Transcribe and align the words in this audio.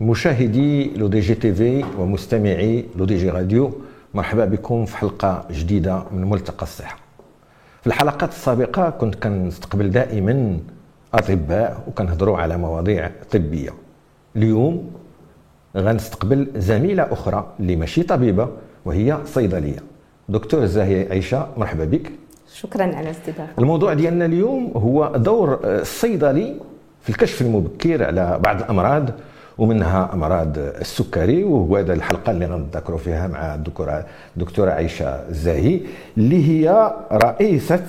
مشاهدي 0.00 0.90
L'ODJ 0.96 1.34
TV 1.34 1.84
ومستمعي 1.98 2.84
L'ODJ 2.96 3.30
Radio 3.30 3.72
مرحبا 4.14 4.44
بكم 4.44 4.84
في 4.84 4.96
حلقة 4.96 5.44
جديدة 5.50 6.02
من 6.12 6.30
ملتقى 6.30 6.62
الصحة. 6.62 6.96
في 7.80 7.86
الحلقات 7.86 8.28
السابقة 8.28 8.90
كنت 8.90 9.14
كنستقبل 9.14 9.90
دائما 9.90 10.58
أطباء 11.14 11.84
وكنهضروا 11.88 12.38
على 12.38 12.56
مواضيع 12.56 13.10
طبية. 13.30 13.70
اليوم 14.36 14.90
غنستقبل 15.76 16.46
زميلة 16.56 17.02
أخرى 17.02 17.46
اللي 17.60 17.76
ماشي 17.76 18.02
طبيبة 18.02 18.48
وهي 18.84 19.18
صيدلية. 19.24 19.78
دكتور 20.28 20.66
زاهية 20.66 21.10
عيشة 21.10 21.48
مرحبا 21.56 21.84
بك. 21.84 22.12
شكرا 22.54 22.82
على 22.82 23.00
الاستضافه 23.00 23.48
الموضوع 23.58 23.94
ديالنا 23.94 24.24
اليوم 24.26 24.72
هو 24.76 25.12
دور 25.16 25.60
الصيدلي 25.64 26.56
في 27.02 27.10
الكشف 27.10 27.42
المبكر 27.42 28.04
على 28.04 28.38
بعض 28.44 28.60
الأمراض 28.60 29.10
ومنها 29.58 30.10
أمراض 30.14 30.58
السكري 30.58 31.44
وهو 31.44 31.76
هذا 31.76 31.92
الحلقة 31.92 32.30
اللي 32.30 32.46
غنذكروا 32.46 32.98
فيها 32.98 33.26
مع 33.28 33.54
الدكتوره 33.54 34.06
الدكتورة 34.36 34.70
عائشه 34.70 35.06
الزاهي 35.06 35.80
اللي 36.18 36.48
هي 36.48 36.94
رئيسة 37.12 37.86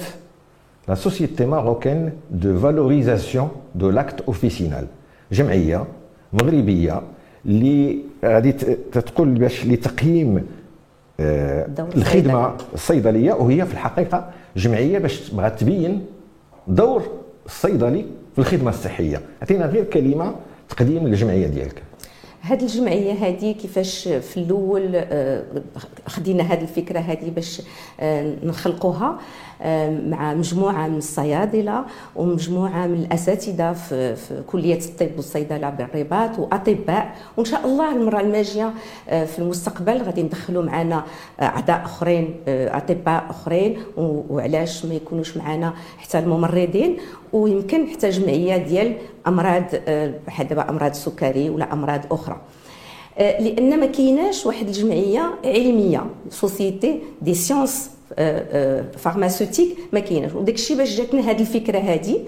la 0.88 0.95
Société 0.95 1.45
marocaine 1.45 2.12
de 2.32 2.59
valorisation 2.59 3.50
de 3.76 3.90
l'acte 3.90 4.22
officinal 4.22 4.88
جمعية 5.32 5.86
مغربية 6.34 7.02
اللي 7.46 7.98
غادي 8.26 8.52
تقول 8.92 9.30
باش 9.30 9.66
لتقييم 9.66 10.45
آه، 11.20 11.68
الخدمة 11.95 12.54
الصيدلية 12.73 13.34
وهي 13.34 13.66
في 13.66 13.73
الحقيقة 13.73 14.30
جمعية 14.58 15.00
باش 15.00 15.30
بغات 15.30 15.59
تبين 15.59 16.06
دور 16.68 17.04
الصيدلي 17.45 18.06
في 18.34 18.40
الخدمة 18.40 18.70
الصحية. 18.70 19.22
عطينا 19.42 19.66
غير 19.66 19.84
كلمة 19.84 20.36
تقديم 20.69 21.05
الجمعية 21.05 21.47
ديالك. 21.47 21.83
هذه 22.41 22.61
الجمعية 22.61 23.13
هذه 23.13 23.52
كيفاش 23.52 24.08
في 24.08 24.38
الأول 24.38 24.91
آه، 24.95 25.44
خدينا 26.08 26.44
هذه 26.44 26.61
الفكرة 26.61 26.99
هذه 26.99 27.30
باش 27.30 27.61
آه، 27.99 28.35
نخلقوها. 28.44 29.19
مع 30.09 30.34
مجموعة 30.34 30.88
من 30.88 30.98
الصيادلة 30.98 31.86
ومجموعة 32.16 32.88
من 32.88 32.94
الأساتذة 33.03 33.73
في, 33.73 34.16
في 34.16 34.42
كلية 34.48 34.80
الطب 34.80 35.09
والصيدلة 35.16 35.70
بالرباط 35.70 36.39
وأطباء. 36.39 37.16
وإن 37.38 37.45
شاء 37.45 37.66
الله 37.66 37.95
المرة 37.95 38.20
الماجية 38.22 38.73
في 39.08 39.39
المستقبل 39.39 40.02
غادي 40.02 40.23
ندخلوا 40.23 40.64
معنا 40.64 41.03
أعضاء 41.42 41.81
أخرين 41.86 42.36
أطباء 42.48 43.26
أخرين 43.30 43.78
وعلاش 43.98 44.86
ما 44.86 44.94
يكونوش 44.94 45.38
معنا 45.38 45.73
حتى 45.98 46.20
الممرضين. 46.20 46.98
ويمكن 47.33 47.88
حتى 47.88 48.09
جمعية 48.09 48.58
ديال 48.58 48.95
أمراض 49.28 49.64
بحال 50.28 50.48
دابا 50.48 50.70
أمراض 50.70 50.89
السكري 50.92 51.50
ولا 51.50 51.73
أمراض 51.73 52.02
أخرى. 52.11 52.42
آه، 53.17 53.42
لأن 53.42 53.80
ما 53.80 53.86
كايناش 53.86 54.45
واحد 54.45 54.67
الجمعية 54.67 55.31
علمية 55.45 56.06
société 56.30 57.00
des 57.22 57.34
sciences 57.34 57.92
pharmaceutiques 58.98 59.78
ما 59.94 60.00
كايناش. 60.00 60.34
وداك 60.34 60.56
الشيء 60.56 60.78
باش 60.78 60.98
جاتنا 60.98 61.31
هذه 61.31 61.42
الفكرة 61.42 61.80
هذه 61.80 62.20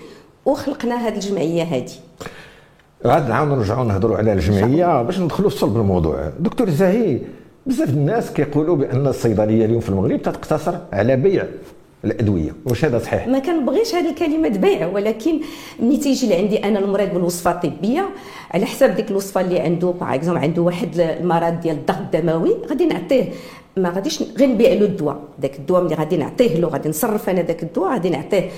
وخلقنا 0.46 1.08
هذه 1.08 1.16
الجمعية 1.16 1.64
هذه 1.64 1.92
غاد 3.06 3.30
نعاود 3.30 3.50
نرجعوا 3.50 3.86
نهضروا 3.86 4.18
على 4.18 4.34
الجمعية 4.34 5.02
باش 5.02 5.20
ندخلوا 5.20 5.50
في 5.50 5.58
صلب 5.58 5.78
الموضوع. 5.78 6.32
دكتور 6.40 6.70
زاهي 6.70 7.20
بزاف 7.66 7.90
الناس 7.90 8.32
كيقولوا 8.32 8.76
بأن 8.76 9.08
الصيدلية 9.08 9.66
اليوم 9.66 9.80
في 9.80 9.90
المغرب 9.90 10.22
تقتصر 10.22 10.76
على 10.94 11.16
بيع 11.16 11.46
الأدوية. 12.06 12.52
واش 12.66 12.86
هذا 12.86 13.00
صحيح؟ 13.00 13.28
ما 13.28 13.40
كنبغيش 13.40 13.96
هذه 13.96 14.10
الكلمة 14.10 14.50
بيع 14.50 14.88
ولكن 14.88 15.40
ملي 15.80 15.98
تيجي 15.98 16.30
لعندي 16.30 16.64
أنا 16.64 16.80
المريض 16.80 17.14
بالوصفة 17.14 17.52
الطبية 17.52 18.10
على 18.52 18.66
حساب 18.66 18.96
ديك 18.96 19.12
الوصفة 19.12 19.42
اللي 19.42 19.60
عنده 19.60 19.88
باغ 19.88 20.38
عنده 20.38 20.62
واحد 20.62 21.00
المرض 21.00 21.60
ديال 21.60 21.76
الضغط 21.76 22.16
الدموي 22.16 22.56
غادي 22.70 22.86
نعطيه 22.86 23.30
ما 23.78 23.90
غاديش 23.90 24.24
غير 24.38 24.50
نبيع 24.50 24.74
له 24.74 24.86
الدواء. 24.86 25.20
داك 25.40 25.56
الدواء 25.60 25.84
ملي 25.84 25.96
غادي 25.96 26.18
نعطيه 26.18 26.58
له 26.58 26.68
غادي 26.68 26.90
نصرف 26.90 27.30
أنا 27.30 27.42
داك 27.42 27.64
الدواء 27.64 27.92
غادي 27.92 28.10
نعطيه 28.10 28.50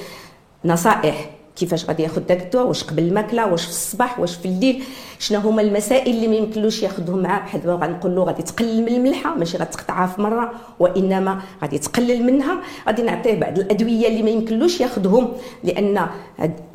نصائح 0.65 1.29
كيفاش 1.55 1.85
غادي 1.85 2.03
ياخذ 2.03 2.21
داك 2.21 2.41
الدواء 2.41 2.67
واش 2.67 2.83
قبل 2.83 3.03
الماكلة 3.03 3.51
واش 3.51 3.63
في 3.63 3.69
الصباح 3.69 4.19
واش 4.19 4.35
في 4.35 4.45
الليل 4.45 4.83
شنو 5.19 5.39
هما 5.39 5.61
المسائل 5.61 6.15
اللي 6.15 6.27
ما 6.27 6.35
يمكنلوش 6.35 6.83
ياخذهم 6.83 7.19
معاه. 7.19 7.39
بحال 7.39 7.61
دابا 7.61 7.85
غنقول 7.85 8.15
له 8.15 8.23
غادي 8.23 8.43
تقلل 8.43 8.81
من 8.81 8.87
الملحة 8.87 9.35
ماشي 9.35 9.57
غتقطعها 9.57 10.07
في 10.07 10.21
مرة 10.21 10.51
وإنما 10.79 11.39
غادي 11.61 11.77
تقلل 11.77 12.23
منها. 12.23 12.61
غادي 12.87 13.01
نعطيه 13.01 13.39
بعض 13.39 13.59
الأدوية 13.59 14.07
اللي 14.07 14.23
ما 14.23 14.29
يمكنلوش 14.29 14.81
ياخذهم 14.81 15.27
لأن 15.63 16.07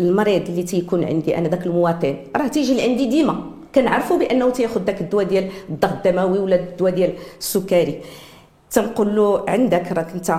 المريض 0.00 0.48
اللي 0.48 0.62
تيكون 0.62 1.04
عندي 1.04 1.38
أنا 1.38 1.48
ذاك 1.48 1.66
المواطن 1.66 2.16
راه 2.36 2.46
تيجي 2.46 2.74
لعندي 2.76 3.06
ديما. 3.06 3.40
كنعرفوا 3.74 4.18
بأنه 4.18 4.50
تياخذ 4.50 4.80
داك 4.80 5.00
الدواء 5.00 5.24
ديال 5.24 5.48
الضغط 5.68 6.06
الدموي 6.06 6.38
ولا 6.38 6.56
الدواء 6.56 6.92
ديال 6.92 7.12
السكري. 7.38 8.00
تنقول 8.70 9.16
له 9.16 9.44
عندك 9.48 9.92
راك 9.92 10.12
انت. 10.14 10.34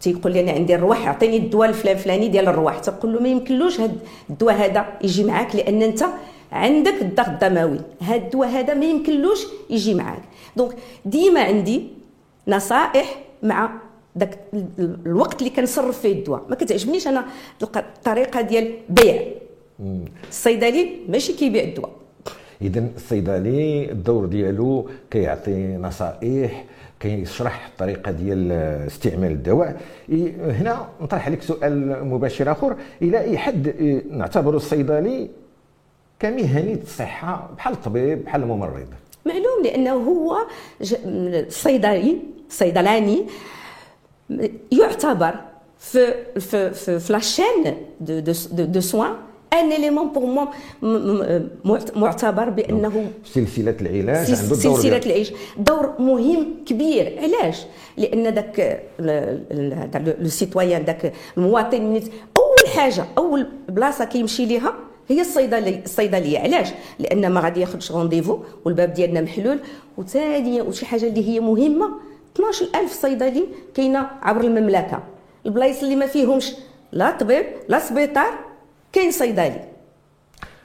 تيقول 0.00 0.32
لي 0.32 0.40
أنا 0.40 0.52
عندي 0.52 0.74
الرواح 0.74 1.08
عطيني 1.08 1.36
الدواء 1.36 1.68
الفلان 1.68 1.96
الفلاني 1.96 2.28
ديال 2.28 2.48
الرواح. 2.48 2.78
تقول 2.78 3.12
له 3.14 3.20
ما 3.20 3.28
يمكنلوش 3.28 3.80
هاد 3.80 3.98
الدواء 4.30 4.54
هذا 4.54 4.86
يجي 5.02 5.24
معاك 5.24 5.56
لأن 5.56 5.82
أنت 5.82 6.04
عندك 6.52 7.02
الضغط 7.02 7.28
الدموي. 7.28 7.80
هاد 8.00 8.22
الدواء 8.22 8.48
هذا 8.48 8.74
ما 8.74 8.84
يمكنلوش 8.84 9.46
يجي 9.70 9.94
معاك. 9.94 10.22
دونك 10.56 10.72
ديما 11.04 11.40
عندي 11.40 11.82
نصائح 12.48 13.16
مع 13.42 13.70
داك 14.16 14.38
الوقت 14.78 15.42
اللي 15.42 15.50
كنصرف 15.50 16.00
فيه 16.00 16.12
الدواء. 16.12 16.42
ما 16.48 16.54
كتعجبنيش 16.56 17.08
أنا 17.08 17.24
الطريقة 17.62 18.40
ديال 18.40 18.74
بيع. 18.88 19.22
الصيدلي 20.28 20.88
ماشي 21.08 21.32
كيبيع 21.32 21.64
الدواء. 21.64 21.90
اذا 22.62 22.88
الصيدلي 22.96 23.90
الدور 23.92 24.26
ديالو 24.26 24.88
كيعطي 25.10 25.76
نصائح 25.76 26.64
كيشرح 27.04 27.66
الطريقة 27.66 28.10
ديال 28.10 28.52
استعمال 28.86 29.32
الدواء. 29.32 29.80
هنا 30.40 30.88
نطرح 31.00 31.26
عليك 31.26 31.42
سؤال 31.42 32.04
مباشر 32.04 32.52
آخر. 32.52 32.76
إلى 33.02 33.20
أي 33.20 33.38
حد 33.38 33.74
نعتبر 34.10 34.56
الصيدلي 34.56 35.30
كمهني 36.18 36.72
الصحه 36.82 37.50
بحال 37.56 37.72
الطبيب 37.72 38.24
بحال 38.24 38.42
الممرض؟ 38.42 38.86
معلوم 39.26 39.64
لأنه 39.64 39.92
هو 39.92 40.36
الصيدلي 40.80 42.18
صيدلاني 42.48 43.26
يعتبر 44.72 45.34
في 45.78 46.14
في 46.40 46.70
في, 46.70 46.98
في 46.98 47.12
la 47.12 47.28
chaîne 47.28 47.76
de 48.00 48.20
de, 48.20 48.64
de 48.64 48.80
soins 48.80 49.12
un 49.60 49.72
élément 49.72 50.08
اللي 50.08 50.48
هو 51.64 51.78
معتبر 51.96 52.50
بأنه 52.50 53.10
سلسلة 53.24 53.76
العلاج 53.80 54.30
عنده 54.30 54.48
دور 54.48 54.56
سلسلة 54.56 54.96
العلاج. 55.06 55.32
دور 55.58 55.92
مهم 55.98 56.46
كبير. 56.66 57.18
علاش 57.22 57.62
لأن 57.96 58.28
ذاك 58.28 58.82
le 60.20 60.28
citoyen 60.28 60.82
ذاك 60.82 61.12
المواطن 61.36 62.00
أول 62.36 62.68
حاجة 62.76 63.04
أول 63.18 63.46
بلاصة 63.68 64.04
كيمشي 64.04 64.46
ليها 64.46 64.74
هي 65.08 65.20
الصيدليه 65.20 65.82
الصيدلية. 65.84 66.38
علاش 66.38 66.68
لأن 66.98 67.30
ما 67.30 67.40
غادي 67.40 67.60
ياخذش 67.60 67.92
rendez-vous 67.92 68.38
والباب 68.64 68.92
ديالنا 68.92 69.20
محلول. 69.20 69.58
وثانيا 69.98 70.62
وشي 70.62 70.86
حاجة 70.86 71.06
اللي 71.06 71.28
هي 71.28 71.40
مهمة 71.40 71.90
12000 72.34 72.92
صيدلي 72.92 73.44
كاينة 73.74 74.06
عبر 74.22 74.40
المملكة. 74.40 75.02
البلايص 75.46 75.82
اللي 75.82 75.96
ما 75.96 76.06
فيهمش 76.06 76.52
لا 76.92 77.10
طبيب 77.10 77.46
لا 77.68 77.78
سبيطار 77.78 78.43
كاين 78.94 79.10
صيدلي. 79.10 79.60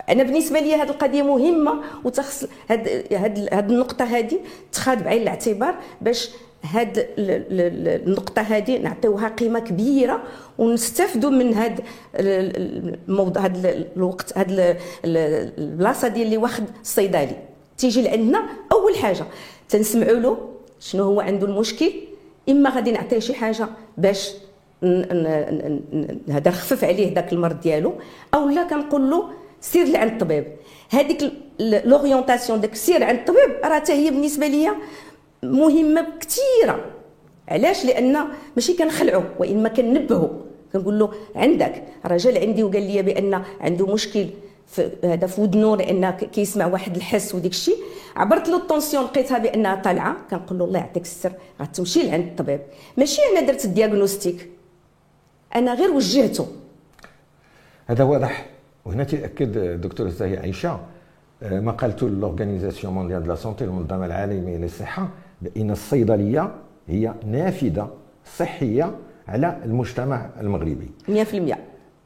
أنا 0.09 0.23
بالنسبة 0.23 0.59
لي 0.59 0.75
هذه 0.75 0.89
القضية 0.89 1.21
مهمة 1.23 1.81
وتخص 2.03 2.45
هاد 2.69 2.87
هاد 3.11 3.49
هاد 3.53 3.71
النقطة 3.71 4.05
هذه 4.05 4.39
تخاد 4.71 5.03
بعين 5.03 5.21
الاعتبار 5.21 5.75
باش 6.01 6.29
هاد 6.63 7.07
النقطة 7.17 8.41
هذه 8.41 8.77
نعطيوها 8.77 9.27
قيمة 9.27 9.59
كبيرة 9.59 10.23
ونستافدوا 10.57 11.29
من 11.29 11.53
هاد 11.53 11.79
الموضوع 12.15 13.43
هاد 13.45 13.85
الوقت 13.95 14.37
هاد 14.37 14.77
البلاصة 15.05 16.07
ديال 16.07 16.25
اللي 16.25 16.37
واخد 16.37 16.63
الصيدلي. 16.81 17.35
تيجي 17.77 18.01
لعندنا 18.01 18.49
أول 18.71 18.95
حاجة 18.95 19.25
تنسمعوا 19.69 20.19
له 20.19 20.49
شنو 20.79 21.03
هو 21.03 21.21
عنده 21.21 21.47
المشكل 21.47 21.91
إما 22.49 22.69
غادي 22.69 22.91
نعطيه 22.91 23.19
شي 23.19 23.33
حاجة 23.33 23.67
باش 23.97 24.31
هذا 26.29 26.49
نخفف 26.49 26.83
عليه 26.83 27.13
ذاك 27.13 27.33
المرض 27.33 27.59
ديالو 27.61 27.93
أو 28.33 28.49
لا 28.49 28.63
كنقول 28.63 29.09
له 29.09 29.29
سير 29.61 29.87
لعند 29.87 30.11
الطبيب. 30.11 30.45
هذيك 30.89 31.31
l'orientation 31.59 32.61
داك 32.61 32.75
سير 32.75 33.03
عند 33.03 33.19
الطبيب 33.19 33.51
راه 33.63 33.75
حتى 33.75 33.93
هي 33.93 34.09
بالنسبة 34.09 34.47
ليا 34.47 34.75
مهمة 35.43 36.05
كثيره 36.19 36.85
علاش؟ 37.49 37.85
لأن 37.85 38.17
ماشي 38.55 38.73
كنخلعو 38.73 39.23
وانما 39.39 39.69
كنبهو 39.69 40.29
كنقول 40.73 40.99
له 40.99 41.11
عندك. 41.35 41.83
رجل 42.05 42.37
عندي 42.37 42.63
وقال 42.63 42.83
لي 42.83 43.01
بأن 43.01 43.41
عنده 43.61 43.85
مشكل 43.85 44.25
في 44.67 44.89
هذا 45.03 45.27
في 45.27 45.41
ودنو 45.41 45.75
لأن 45.75 46.09
كيسمع 46.09 46.65
واحد 46.65 46.95
الحس 46.95 47.35
وديك 47.35 47.51
الشيء. 47.51 47.77
عبرت 48.15 48.49
له 48.49 48.57
la 48.57 48.67
tension 48.67 49.03
لقيتها 49.03 49.37
بأنها 49.37 49.75
طالعة. 49.75 50.17
كنقول 50.31 50.59
له 50.59 50.65
الله 50.65 50.79
يعطيك 50.79 51.03
السر 51.03 51.31
غتمشي 51.61 52.03
لعند 52.03 52.25
الطبيب. 52.27 52.59
ماشي 52.97 53.21
أنا 53.31 53.41
درت 53.41 53.65
ال 53.65 53.72
diagnostic. 53.72 54.49
أنا 55.55 55.73
غير 55.73 55.91
وجهته. 55.91 56.47
هذا 57.87 58.03
واضح. 58.03 58.45
وهنا 58.85 59.03
تأكد 59.03 59.81
دكتور 59.81 60.09
زاهي 60.09 60.37
عائشة 60.37 60.79
ما 61.41 61.71
قالته 61.71 62.09
l'Organisation 62.09 62.93
mondiale 62.93 63.23
de 63.23 63.29
la 63.29 63.35
santé 63.35 63.63
المنظمة 63.63 64.05
العالمية 64.05 64.57
للصحة 64.57 65.09
بأن 65.41 65.71
الصيدلية 65.71 66.51
هي 66.87 67.13
نافذة 67.25 67.91
صحية 68.37 68.95
على 69.27 69.57
المجتمع 69.65 70.29
المغربي. 70.39 70.91
100% 71.07 71.11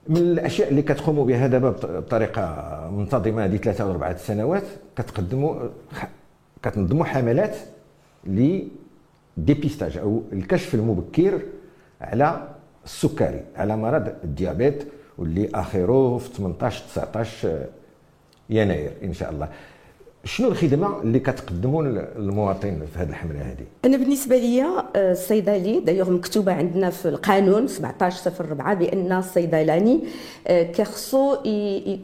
من 0.08 0.18
الأشياء 0.18 0.70
اللي 0.70 0.82
كتقوموا 0.82 1.26
بها 1.26 1.48
دابا 1.48 1.70
بطريقة 2.00 2.90
منتظمة 2.92 3.46
هذه 3.46 3.58
ثلاثة 3.58 3.84
أو 3.84 3.92
أربعة 3.92 4.18
سنوات 4.18 4.64
كتقدموا 4.96 5.56
كتنظموا 6.64 7.06
حملات 7.06 7.56
ل 8.28 8.60
dépistage 9.38 9.98
أو 9.98 10.22
الكشف 10.34 10.76
المبكر 10.76 11.42
على 12.02 12.48
السكري. 12.86 13.44
على 13.56 13.78
مرض 13.78 14.14
ال 14.24 14.32
diabète 14.32 14.88
واللي 15.18 15.50
آخره 15.54 16.18
في 16.18 16.30
18 16.34 16.84
19 16.86 17.66
يناير 18.50 18.92
إن 19.04 19.14
شاء 19.14 19.30
الله. 19.32 19.50
شنو 20.26 20.48
الخدمة 20.48 21.02
اللي 21.02 21.20
كتقدموا 21.20 21.84
للمواطن 21.84 22.80
في 22.94 23.00
هذه 23.00 23.10
الحملة 23.10 23.42
هذه 23.42 23.66
أنا 23.86 23.98
بالنسبة 23.98 24.38
لي 24.38 24.64
آه، 24.64 25.12
الصيدلي 25.12 25.80
دايوغ 25.80 26.10
مكتوبة 26.10 26.54
عندنا 26.54 26.90
في 26.90 27.10
القانون 27.10 27.64
1704 27.64 28.74
بأن 28.74 29.12
الصيدلاني 29.12 30.00
آه، 30.48 30.64
كيخصو 30.64 31.38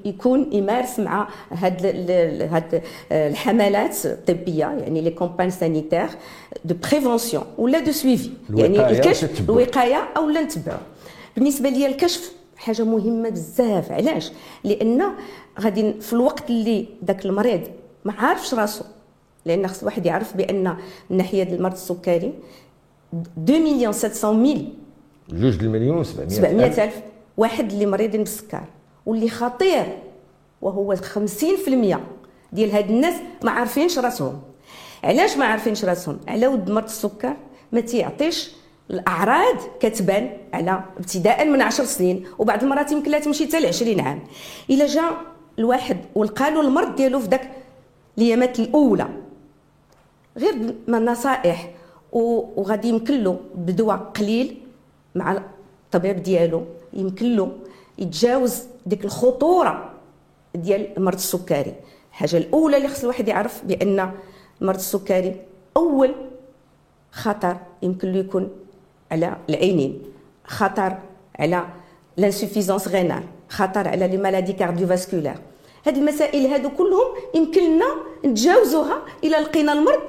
يكون 0.05 0.53
يمارس 0.53 0.99
مع 0.99 1.27
هاد 1.51 1.85
هاد 2.51 2.83
آه، 3.11 3.29
الحملات 3.29 4.05
الطبية 4.05 4.65
يعني 4.65 5.01
les 5.01 5.09
campagnes 5.11 5.49
sanitaires 5.49 6.07
de 6.65 6.75
prévention 6.91 7.43
ولا 7.57 7.79
de 7.79 7.91
suivi 7.91 8.29
يعني 8.55 8.89
الكشف 8.89 9.49
الوقاية 9.49 10.07
أو 10.17 10.29
لا 10.29 10.41
نتبعو 10.41 10.77
بالنسبة 11.35 11.69
لي 11.69 11.85
الكشف 11.85 12.31
حاجة 12.57 12.83
مهمة 12.83 13.29
بزاف. 13.29 13.91
علاش؟ 13.91 14.31
لأن 14.63 15.03
غادي 15.59 15.93
في 16.01 16.13
الوقت 16.13 16.49
اللي 16.49 16.85
ذاك 17.05 17.25
المريض 17.25 17.61
ما 18.05 18.13
عارفش 18.13 18.53
راسو. 18.53 18.83
لأن 19.45 19.67
خص 19.67 19.83
واحد 19.83 20.05
يعرف 20.05 20.37
بأن 20.37 20.77
من 21.09 21.17
ناحية 21.17 21.43
المرض 21.43 21.73
السكري 21.73 22.33
2 23.43 23.61
مليون 23.63 23.93
700 23.93 24.33
mille. 24.37 24.73
جوج 25.29 25.63
المليون 25.63 26.03
700 26.03 26.29
700 26.29 26.83
ألف 26.83 26.95
واحد 27.37 27.71
اللي 27.71 27.85
مريضين 27.85 28.23
بالسكر 28.23 28.63
واللي 29.05 29.29
خطير 29.29 29.97
وهو 30.61 30.95
50% 30.95 30.99
ديال 32.53 32.71
هاد 32.71 32.89
الناس 32.89 33.13
ما 33.43 33.51
عارفينش 33.51 33.99
راسهم. 33.99 34.41
علاش 35.03 35.37
ما 35.37 35.45
عارفينش 35.45 35.85
راسهم؟ 35.85 36.19
على 36.27 36.47
ود 36.47 36.69
مرض 36.71 36.83
السكر 36.83 37.33
ما 37.71 37.81
تيعطيش 37.81 38.51
الأعراض 38.91 39.55
كتبان 39.79 40.37
على 40.53 40.83
ابتداء 40.97 41.45
من 41.47 41.61
10 41.61 41.85
سنين 41.85 42.25
وبعض 42.39 42.63
المرات 42.63 42.91
يمكن 42.91 43.11
لا 43.11 43.19
تمشي 43.19 43.47
حتى 43.47 43.59
ل 43.59 43.65
20 43.65 43.99
عام. 43.99 44.19
إلا 44.69 44.85
جا 44.87 45.01
الواحد 45.59 45.97
ولقى 46.15 46.51
له 46.51 46.61
المرض 46.61 46.95
ديالو 46.95 47.19
في 47.19 47.27
داك 47.27 47.51
الايامات 48.19 48.59
الأولى. 48.59 49.07
غير 50.37 50.75
ما 50.87 50.97
النصائح 50.97 51.71
وغادي 52.11 52.87
يمكن 52.87 53.23
له 53.23 53.39
بدواء 53.55 53.97
قليل 53.97 54.57
مع 55.15 55.31
الطبيب 55.85 56.23
ديالو. 56.23 56.63
يمكن 56.93 57.35
له 57.35 57.51
يتجاوز 57.97 58.63
ديك 58.85 59.05
الخطورة 59.05 59.91
ديال 60.55 60.97
المرض 60.97 61.15
السكري. 61.15 61.73
الحاجة 62.09 62.37
الأولى 62.37 62.77
اللي 62.77 62.87
خص 62.87 63.01
الواحد 63.01 63.27
يعرف 63.27 63.65
بأن 63.65 64.11
المرض 64.61 64.77
السكري 64.77 65.35
أول 65.77 66.15
خطر 67.11 67.57
يمكن 67.83 68.11
له 68.11 68.19
يكون 68.19 68.49
على 69.11 69.37
العينين. 69.49 70.01
خطر 70.45 70.97
على 71.39 71.65
l'insuffisance 72.17 72.87
rénale 72.87 73.23
خطر 73.49 73.87
على 73.87 74.07
les 74.07 74.17
maladies 74.17 74.53
cardiovasculaires 74.53 75.37
هاد 75.85 75.97
المسائل 75.97 76.47
هادو 76.47 76.69
كلهم 76.69 77.07
يمكن 77.35 77.75
لنا 77.75 77.85
نتجاوزوها 78.25 79.01
إلى 79.23 79.37
لقينا 79.37 79.73
المرض 79.73 79.99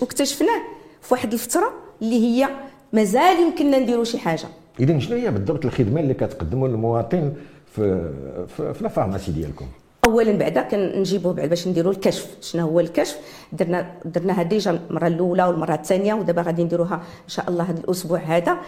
واكتشفناه 0.00 0.62
في 1.02 1.14
واحد 1.14 1.32
الفترة 1.32 1.72
اللي 2.02 2.20
هي 2.20 2.48
مازال 2.92 3.40
يمكننا 3.40 3.78
نديروا 3.78 4.04
شي 4.04 4.18
حاجة. 4.18 4.48
اذا 4.80 4.98
شنو 4.98 5.16
هي 5.16 5.30
بالضبط 5.30 5.64
الخدمة 5.64 6.00
اللي 6.00 6.14
كتقدموا 6.14 6.68
للمواطن 6.68 7.32
في 7.74 8.10
في, 8.56 8.74
في 8.74 8.88
pharmacie 8.88 9.32
ديالكم؟ 9.32 9.66
اولا 10.06 10.32
بعدا 10.32 10.62
كنجيبوه 10.62 11.32
بعد 11.32 11.48
باش 11.48 11.68
نديروا 11.68 11.92
الكشف. 11.92 12.26
شنو 12.40 12.68
هو 12.68 12.80
الكشف؟ 12.80 13.18
درنا 13.52 13.94
درناها 14.04 14.42
déjà 14.42 14.80
المرة 14.90 15.06
الأولى 15.06 15.44
والمرة 15.44 15.74
الثانية 15.74 16.14
ودابا 16.14 16.42
غادي 16.42 16.64
نديروها 16.64 16.94
إن 16.94 17.28
شاء 17.28 17.48
الله 17.48 17.64
هذا 17.64 17.80
الأسبوع 17.80 18.18
هذا. 18.18 18.58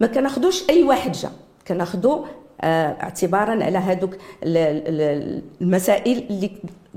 ما 0.00 0.06
كناخذوش 0.06 0.70
أي 0.70 0.82
واحد 0.82 1.12
جا. 1.12 1.30
كناخذوا 1.68 2.24
اعتبارا 2.60 3.64
على 3.64 3.78
هذوك 3.78 4.16
المسائل 4.42 6.18
اللي 6.30 6.50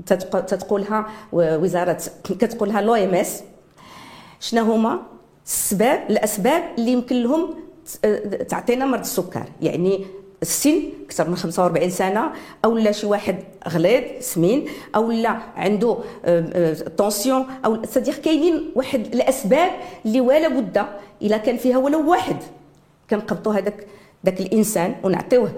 تتقولها 0.06 1.06
وزارة 1.32 1.98
كتقولها 2.24 2.80
l'OMS 2.80 3.42
شنو 4.40 4.62
هما؟ 4.62 5.00
السباب 5.46 6.10
الأسباب 6.10 6.62
اللي 6.78 6.92
يمكن 6.92 7.22
لهم 7.22 7.54
تعطينا 8.48 8.86
مرض 8.86 9.00
السكر. 9.00 9.44
يعني 9.62 10.04
السن 10.42 10.82
أكثر 11.04 11.28
من 11.28 11.36
45 11.36 11.90
سنة 11.90 12.32
أو 12.64 12.78
لا 12.78 12.92
شي 12.92 13.06
واحد 13.06 13.36
غليظ 13.68 14.02
سمين 14.20 14.68
أو 14.94 15.10
لا 15.10 15.38
عنده 15.56 15.98
tension 16.96 17.40
آه، 17.40 17.46
آه، 17.64 17.66
أو 17.66 17.84
c'est-à-dire 17.84 18.14
كاينين 18.14 18.70
واحد 18.74 19.14
الأسباب 19.14 19.70
اللي 20.06 20.20
ولا 20.20 20.48
بد 20.48 20.86
إلا 21.22 21.36
كان 21.36 21.56
فيها 21.56 21.78
ولو 21.78 22.10
واحد 22.10 22.36
كنقبطوا 23.10 23.54
هذاك 23.54 23.86
ذاك 24.26 24.40
الإنسان 24.40 24.94
ونعطيوه 25.02 25.52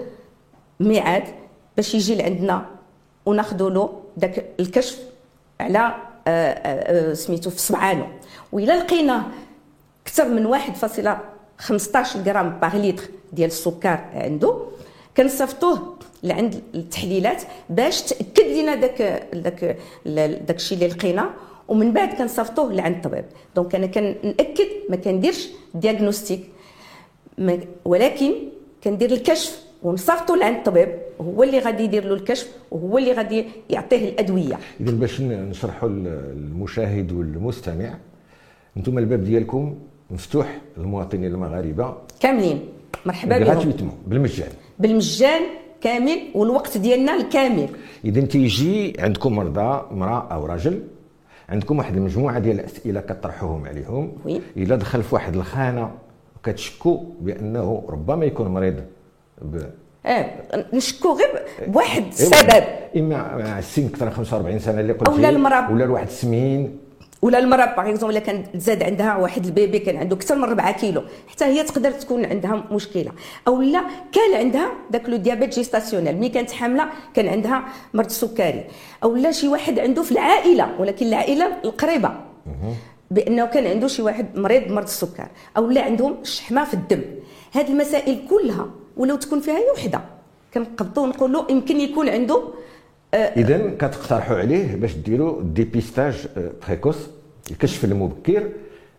ميعاد 0.79 1.23
باش 1.75 1.95
يجي 1.95 2.15
لعندنا 2.15 2.65
وناخذوا 3.25 3.69
له 3.69 4.01
ذاك 4.19 4.45
الكشف 4.59 4.99
على 5.59 5.79
آه، 6.27 6.31
آه، 6.31 7.11
آه، 7.11 7.13
سميتو 7.13 7.49
في 7.49 7.59
سمعانو 7.59 8.05
وإلا 8.51 8.79
لقينا 8.79 9.23
أكثر 10.05 10.29
من 10.29 10.45
1.15 10.45 12.17
غرام 12.17 12.59
باغ 12.59 12.77
لتر 12.77 13.03
ديال 13.33 13.47
السكر 13.47 13.99
عنده 14.13 14.55
كنصيفطوه 15.17 15.95
لعند 16.23 16.61
التحليلات 16.75 17.43
باش 17.69 18.01
تأكد 18.01 18.45
لنا 18.45 18.75
داك 18.75 19.01
داك 19.33 19.77
داك 20.47 20.55
الشيء 20.55 20.77
اللي 20.77 20.89
لقينا 20.89 21.29
ومن 21.67 21.93
بعد 21.93 22.13
كنصيفطوه 22.13 22.73
لعند 22.73 22.95
الطبيب. 22.95 23.25
donc 23.55 23.75
أنا 23.75 23.87
كنأكد 23.87 24.67
ما 24.89 24.95
كنديرش 24.95 25.49
diagnostic 25.73 26.49
ولكن 27.85 28.33
كندير 28.83 29.11
الكشف 29.11 29.63
ونصيفطو 29.83 30.35
لعند 30.35 30.55
الطبيب 30.55 30.89
هو 31.21 31.43
اللي 31.43 31.59
غادي 31.59 31.83
يدير 31.83 32.05
له 32.05 32.13
الكشف 32.13 32.47
وهو 32.71 32.97
اللي 32.97 33.11
غادي 33.11 33.45
يعطيه 33.69 34.09
الأدوية. 34.09 34.59
اذا 34.81 34.91
باش 34.91 35.21
نشرحوا 35.21 35.89
للمشاهد 35.89 37.11
والمستمع 37.11 37.97
أنتم 38.77 38.97
الباب 38.97 39.23
ديالكم 39.23 39.75
مفتوح 40.11 40.61
للمواطنين 40.77 41.25
المغاربة. 41.25 41.95
كاملين. 42.19 42.59
مرحبا 43.05 43.37
بهم 43.37 43.91
بالمجان. 44.07 44.49
بالمجان 44.79 45.41
كامل 45.81 46.19
والوقت 46.35 46.77
ديالنا 46.77 47.15
الكامل. 47.15 47.69
اذا 48.05 48.21
تيجي 48.21 48.93
عندكم 48.99 49.35
مرضى 49.35 49.85
امرأة 49.91 50.27
أو 50.33 50.45
رجل 50.45 50.83
عندكم 51.49 51.77
واحد 51.77 51.95
المجموعة 51.95 52.39
ديال 52.39 52.59
الأسئلة 52.59 52.99
كطرحوهم 52.99 53.65
عليهم. 53.65 54.11
oui. 54.25 54.41
إلا 54.57 54.75
دخل 54.75 55.03
في 55.03 55.15
واحد 55.15 55.35
الخانة 55.35 55.91
وكتشكوا 56.39 56.99
بأنه 57.19 57.83
ربما 57.89 58.25
يكون 58.25 58.47
مريض 58.47 58.83
ب... 59.41 59.61
آه 60.05 60.25
نشكو 60.73 61.17
غير 61.17 61.45
بواحد 61.67 62.05
السبب. 62.07 62.63
إما 62.97 63.37
مع 63.37 63.59
السن 63.59 63.85
أكثر 63.85 64.05
من 64.05 64.11
45 64.11 64.59
سنة 64.59 64.79
اللي 64.79 64.93
قلت 64.93 65.09
ولا 65.09 65.29
المرض 65.29 65.71
ولا 65.71 65.83
لواحد 65.83 66.07
السمين 66.07 66.79
ولا 67.21 67.39
المرأة 67.39 67.75
par 67.75 67.89
exemple 67.89 68.17
إلا 68.17 68.25
كان 68.25 68.43
زاد 68.55 68.83
عندها 68.83 69.15
واحد 69.15 69.45
bébé 69.45 69.79
كان 69.79 69.97
عنده 69.97 70.15
أكثر 70.15 70.35
من 70.35 70.43
4 70.43 70.71
كيلو 70.71 71.03
حتى 71.27 71.45
هي 71.45 71.63
تقدر 71.63 71.91
تكون 71.91 72.25
عندها 72.25 72.63
مشكلة. 72.71 73.11
أو 73.47 73.61
لا 73.61 73.81
كان 74.11 74.39
عندها 74.39 74.71
داك 74.91 75.09
le 75.09 75.17
diabète 75.17 75.55
gestationnel 75.55 76.17
ملي 76.17 76.29
كانت 76.29 76.51
حاملة 76.51 76.85
كان 77.13 77.27
عندها 77.27 77.63
مرض 77.93 78.05
السكري 78.05 78.63
أو 79.03 79.15
لا 79.15 79.31
شي 79.31 79.47
واحد 79.47 79.79
عنده 79.79 80.03
في 80.03 80.11
العائلة 80.11 80.69
ولكن 80.79 81.07
العائلة 81.07 81.47
القريبة. 81.65 82.11
بأنه 83.11 83.45
كان 83.45 83.67
عنده 83.67 83.87
شي 83.87 84.01
واحد 84.01 84.37
مريض 84.37 84.63
بمرض 84.63 84.85
السكر 84.85 85.27
أو 85.57 85.69
لا 85.69 85.81
عندهم 85.81 86.15
الشحمه 86.21 86.65
في 86.65 86.73
الدم. 86.73 87.01
هذه 87.51 87.71
المسائل 87.71 88.19
كلها 88.29 88.69
ولو 88.97 89.15
تكون 89.15 89.39
فيها 89.39 89.57
هي 89.57 89.71
وحدة 89.75 90.01
كنقبضوا 90.53 91.03
ونقولوا 91.03 91.51
يمكن 91.51 91.79
يكون 91.79 92.09
عنده 92.09 92.43
آه 93.13 93.17
إذا 93.17 93.69
كتقترحوا 93.69 94.37
عليه 94.37 94.75
باش 94.75 94.93
ديروا 94.93 95.41
dépistage 95.41 96.27
précoce 96.67 96.97
الكشف 97.51 97.85
المبكر 97.85 98.49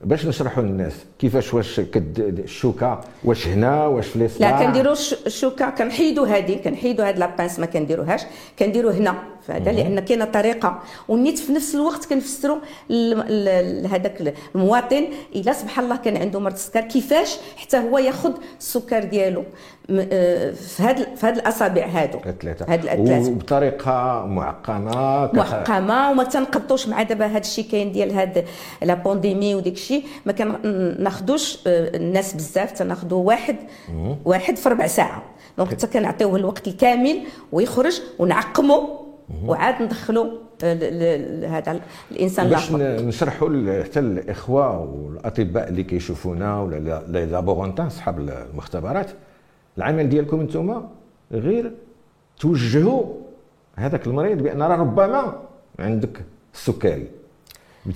باش 0.05 0.27
نشرحوا 0.27 0.63
للناس 0.63 0.93
كيفاش 1.19 1.55
واش 1.55 1.81
كاد 1.81 2.39
الشوكة 2.45 3.01
واش 3.25 3.49
هنا 3.49 3.87
واش 3.87 4.07
في 4.07 4.29
لا 4.41 4.51
كنديروا 4.51 4.93
الشوكة 5.27 5.71
كنحيدوا 5.71 6.27
هذه 6.27 6.57
كنحيدوا 6.65 7.05
هذه 7.05 7.19
la 7.19 7.30
panse 7.30 7.59
ما 7.59 7.67
كنديروهاش 7.67 8.23
كنديروا 8.59 8.93
هنا. 8.93 9.23
فهذا 9.47 9.73
لأن 9.73 10.01
كاينة 10.01 10.25
طريقة. 10.25 10.83
ونيت 11.09 11.39
في 11.39 11.53
نفس 11.53 11.75
الوقت 11.75 12.05
كنفسروا 12.05 12.59
هذاك 13.91 14.35
المواطن 14.55 15.07
إلا 15.35 15.53
سبحان 15.53 15.85
الله 15.85 15.97
كان 15.97 16.17
عنده 16.17 16.41
مرض 16.41 16.53
السكر. 16.53 16.81
كيفاش؟ 16.81 17.37
حتى 17.57 17.79
هو 17.79 17.99
ياخذ 17.99 18.33
السكر 18.59 19.05
ديالو. 19.05 19.45
آه، 19.91 20.51
في 20.51 20.83
هاد 20.83 21.17
في 21.17 21.27
هاد 21.27 21.37
الأصابع 21.37 21.87
هادو. 21.87 22.19
هاد 22.69 22.87
الثلاثة. 22.87 23.31
وبطريقة 23.31 24.27
معقمة 24.27 25.31
معقمة 25.33 26.11
وما 26.11 26.25
تنقبطوش 26.25 26.89
مع 26.89 27.03
دابا 27.03 27.27
هاد 27.27 27.45
الشيء 27.45 27.65
كاين 27.71 27.93
ديال 27.93 28.13
هاد 28.13 28.45
la 28.83 28.95
pandémie 28.95 29.55
وديك 29.55 29.75
الشيء 29.75 30.05
ما 30.27 30.33
كناخذوش 30.33 31.59
آه، 31.67 31.97
الناس 31.97 32.35
بزاف 32.35 32.73
تناخذوا 32.73 33.27
واحد 33.27 33.57
واحد 34.25 34.57
في 34.57 34.69
ربع 34.69 34.87
ساعة. 34.87 35.23
donc 35.59 35.71
حتى 35.71 35.87
كنعطيوه 35.87 36.37
الوقت 36.37 36.69
الكامل 36.69 37.21
ويخرج 37.53 38.01
ونعقمه 38.19 39.00
وعاد 39.47 39.83
ندخلوا 39.83 40.27
هذا 41.45 41.81
الإنسان 42.11 42.49
باش 42.49 42.73
نشرحوا 42.73 43.83
حتى 43.83 44.01
الإخوة 44.01 44.81
والأطباء 44.81 45.69
اللي 45.69 45.83
كيشوفونا 45.83 46.61
ولا 46.61 47.03
les 47.09 47.27
laborantins 47.27 47.87
اصحاب 47.87 48.19
المختبرات. 48.19 49.11
العمل 49.79 50.09
ديالكم 50.09 50.41
أنتم 50.41 50.83
غير 51.33 51.73
توجهوا 52.39 53.05
هذاك 53.77 54.07
المريض 54.07 54.43
بأن 54.43 54.63
راه 54.63 54.77
ربما 54.77 55.37
عندك 55.79 56.25
السكري. 56.55 57.07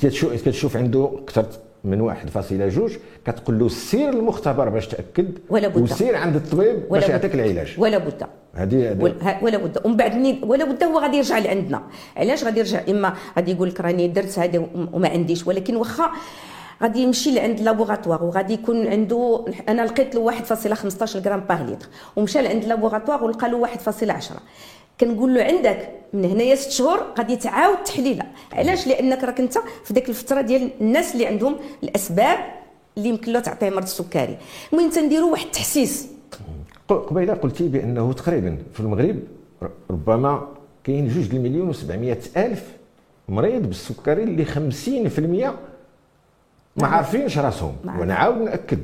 كتشوف 0.03 0.77
عنده 0.77 1.11
أكثر 1.23 1.47
من 1.85 2.01
1.2 2.01 2.91
كتقول 3.27 3.59
له 3.59 3.69
سير 3.69 4.15
للمختبر 4.15 4.69
باش 4.69 4.89
تأكد 4.89 5.39
ولا 5.51 5.69
بد. 5.69 5.83
وسير 5.83 6.17
عند 6.17 6.37
الطبيب 6.37 6.89
باش 6.91 7.09
يعطيك 7.09 7.35
العلاج. 7.35 7.75
ولا 7.79 7.99
بد. 7.99 8.27
هذه 8.57 8.97
ولا 9.43 9.59
بد 9.59 9.79
ومن 9.85 9.97
بعد 9.97 10.39
ولا 10.43 10.65
بد 10.65 10.85
هو 10.85 10.99
غادي 10.99 11.17
يرجع 11.17 11.39
لعندنا. 11.39 11.83
علاش 12.17 12.45
غادي 12.45 12.59
يرجع؟ 12.61 12.81
إما 12.89 13.15
غادي 13.37 13.53
يقول 13.53 13.69
لك 13.69 13.81
راني 13.81 14.09
درت 14.09 14.39
هذا 14.39 14.67
وما 14.93 15.09
عنديش 15.09 15.47
ولكن 15.47 15.77
واخا 15.77 16.11
غادي 16.83 17.01
يمشي 17.01 17.31
لعند 17.35 17.61
لابوغاتوار 17.61 18.25
وغادي 18.25 18.55
يكون 18.55 18.87
عنده 18.87 19.45
أنا 19.69 19.83
لقيت 19.83 20.15
له 20.15 20.33
1.15 20.33 21.17
غرام 21.17 21.41
باغ 21.41 21.63
لتر 21.63 21.89
ومشى 22.17 22.43
لعند 22.43 22.65
لابوغاتوار 22.65 23.25
ولقى 23.25 23.51
له 23.51 23.67
1.10 23.67 24.33
كنقول 25.01 25.35
له 25.35 25.43
عندك 25.43 25.89
من 26.13 26.25
هنايا 26.25 26.55
ست 26.55 26.71
شهور 26.71 27.07
غادي 27.19 27.37
تعاود 27.37 27.83
تحليله 27.83 28.25
علاش؟ 28.53 28.87
لأنك 28.87 29.25
راك 29.25 29.41
أنت 29.41 29.59
في 29.85 29.95
ذيك 29.95 30.09
الفترة 30.09 30.41
ديال 30.41 30.71
الناس 30.81 31.13
اللي 31.13 31.27
عندهم 31.27 31.57
الأسباب 31.83 32.39
اللي 32.97 33.09
يمكن 33.09 33.33
له 33.33 33.41
تعطيه 33.41 33.71
مرض 33.71 33.83
السكري 33.83 34.39
المهم 34.73 34.91
تنديروا 34.91 35.31
واحد 35.31 35.45
التحسيس. 35.45 36.14
قبيلة 36.89 37.35
قلتي 37.35 37.69
بأنه 37.69 38.13
تقريبا 38.13 38.59
في 38.73 38.81
المغرب 38.81 39.17
ربما 39.91 40.49
كاين 40.85 41.09
جوج 41.09 41.35
المليون 41.35 41.69
و 41.69 41.73
ألف 42.37 42.77
مريض 43.29 43.63
بالسكري 43.63 44.23
اللي 44.23 44.45
50% 44.45 44.51
ما 46.77 46.83
نعم. 46.83 46.95
عارفينش 46.95 47.39
راسهم. 47.39 47.77
وأنا 47.85 48.15
عاود 48.15 48.37
نأكد 48.37 48.79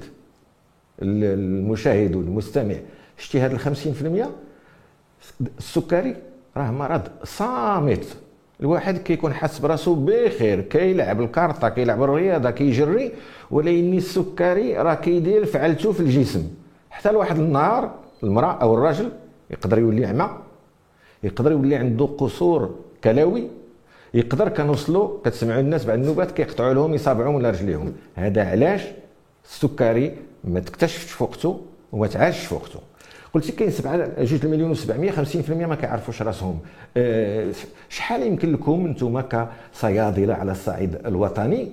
المشاهد 1.02 2.16
والمستمع. 2.16 2.74
شتي 3.18 3.40
هذا 3.40 3.54
ال 3.54 3.60
50% 3.60 4.28
السكري 5.58 6.16
راه 6.56 6.70
مرض 6.70 7.02
صامت. 7.24 8.16
الواحد 8.60 8.98
كيكون 8.98 9.34
حاس 9.34 9.58
براسو 9.58 9.94
بخير. 9.94 10.60
كيلعب 10.60 11.20
الكارطة 11.20 11.68
كيلعب 11.68 12.02
الرياضة 12.02 12.50
كيجري 12.50 13.12
ولكن 13.50 13.96
السكري 13.96 14.76
راه 14.76 14.94
كيدير 14.94 15.46
فعلته 15.46 15.92
في 15.92 16.00
الجسم. 16.00 16.59
حتى 16.90 17.12
لواحد 17.12 17.38
النهار 17.38 17.90
المرأة 18.22 18.52
أو 18.52 18.74
الرجل 18.74 19.10
يقدر 19.50 19.78
يولي 19.78 20.06
اعمى 20.06 20.30
يقدر 21.22 21.52
يولي 21.52 21.76
عنده 21.76 22.06
قصور 22.06 22.74
كلوي 23.04 23.48
يقدر 24.14 24.48
كنوصلوا 24.48 25.18
كتسمعوا 25.24 25.60
الناس 25.60 25.84
بعد 25.84 25.98
النوبات 25.98 26.30
كيقطعوا 26.30 26.74
لهم 26.74 26.94
يصابعهم 26.94 27.34
ولا 27.34 27.50
رجليهم. 27.50 27.92
هذا 28.14 28.44
علاش 28.50 28.82
السكري 29.44 30.16
ما 30.44 30.60
تكتشفش 30.60 31.12
في 31.12 31.22
وقته 31.22 31.60
وما 31.92 32.06
تعاشش 32.06 32.46
في 32.46 32.54
وقته 32.54 32.80
قلتي 33.34 33.52
كاين 33.52 33.70
7 33.70 34.22
جوج 34.24 34.44
المليون 34.44 34.74
و700 34.74 35.48
50% 35.48 35.50
ما 35.50 35.74
كيعرفوش 35.74 36.22
راسهم. 36.22 36.58
أه 36.96 37.52
شحال 37.88 38.22
يمكن 38.22 38.52
لكم 38.52 38.86
أنتم 38.86 39.20
كصيادلة 39.20 40.34
على 40.34 40.52
الصعيد 40.52 40.94
الوطني 41.06 41.68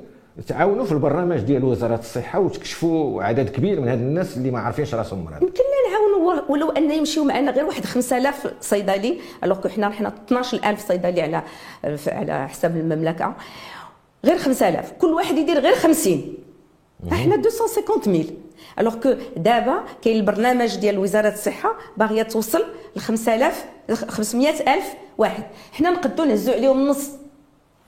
تعاونوا 0.48 0.86
في 0.86 0.91
البرنامج 0.91 1.39
ديال 1.39 1.63
وزارة 1.63 2.00
الصحة 2.00 2.39
وتكشفوا 2.39 3.24
عدد 3.24 3.50
كبير 3.50 3.82
من 3.82 3.88
هاد 3.88 3.98
الناس 4.00 4.38
اللي 4.38 4.51
ما 4.51 4.60
عارفينش 4.60 4.96
راسهم 4.96 5.24
مرض. 5.25 5.44
يمكننا 5.44 5.89
نعاونوا 5.91 6.41
ولو 6.50 6.70
أن 6.70 6.91
يمشيو 6.91 7.24
معنا 7.24 7.51
غير 7.51 7.65
واحد 7.65 7.86
5000 7.86 8.48
صيدلي. 8.62 9.20
alors 9.44 9.68
حنا 9.67 9.89
حنا 9.89 10.13
12000 10.27 10.88
صيدلي 10.88 11.22
على 11.22 11.44
على 12.08 12.48
حساب 12.50 12.77
المملكة. 12.77 13.36
غير 14.25 14.38
5000 14.38 14.91
كل 14.91 15.08
واحد 15.08 15.38
يدير 15.38 15.60
غير 15.60 15.75
50 15.75 16.34
إحنا 17.12 17.36
250000 17.36 18.25
الوغ 18.79 18.96
كو 18.96 19.13
دابا 19.38 19.84
كاين 20.01 20.17
البرنامج 20.17 20.75
ديال 20.75 20.98
وزارة 20.98 21.34
الصحة 21.34 21.74
باغية 21.98 22.24
توصل 22.24 22.63
ل 22.96 23.00
5000 23.00 23.65
500000 24.08 24.84
واحد. 25.17 25.44
حنا 25.72 25.89
نقدو 25.89 26.24
نهزو 26.24 26.51
عليهم 26.51 26.79
النص 26.79 27.10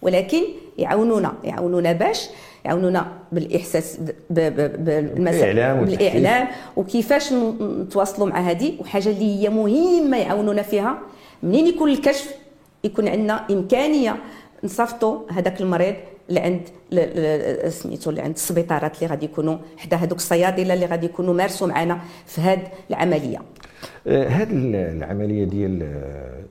ولكن 0.01 0.41
يعاونونا 0.77 1.33
يعاونونا 1.43 1.93
باش 1.93 2.29
يعاونونا 2.65 3.07
بالإحساس 3.31 3.99
بالإعلام 4.29 5.85
بالإعلام. 5.85 6.47
وكيفاش 6.75 7.33
نتواصلوا 7.61 8.27
مع 8.27 8.39
هذه؟ 8.39 8.73
وحاجة 8.79 9.09
اللي 9.09 9.43
هي 9.43 9.49
مهمة 9.49 10.17
يعاونونا 10.17 10.61
فيها 10.61 10.99
منين 11.43 11.67
يكون 11.67 11.89
الكشف؟ 11.89 12.35
يكون 12.83 13.07
عندنا 13.07 13.45
إمكانية 13.51 14.15
نصيفطوا 14.63 15.19
هذاك 15.31 15.61
المريض 15.61 15.95
لعند 16.29 16.61
سميتو 17.69 18.11
لعند 18.11 18.33
السبيطارات 18.33 18.95
اللي 18.95 19.07
غادي 19.07 19.25
يكونوا 19.25 19.57
حدا 19.77 19.97
هذوك 19.97 20.17
الصيادلة 20.17 20.73
اللي 20.73 20.85
غادي 20.85 21.05
يكونوا 21.05 21.33
مارسوا 21.33 21.67
معنا 21.67 21.99
في 22.25 22.41
هذه 22.41 22.67
العملية. 22.89 23.41
هذه 24.07 24.75
آه، 24.75 24.91
العملية 24.91 25.43
ديال 25.43 25.83
آه، 25.83 26.43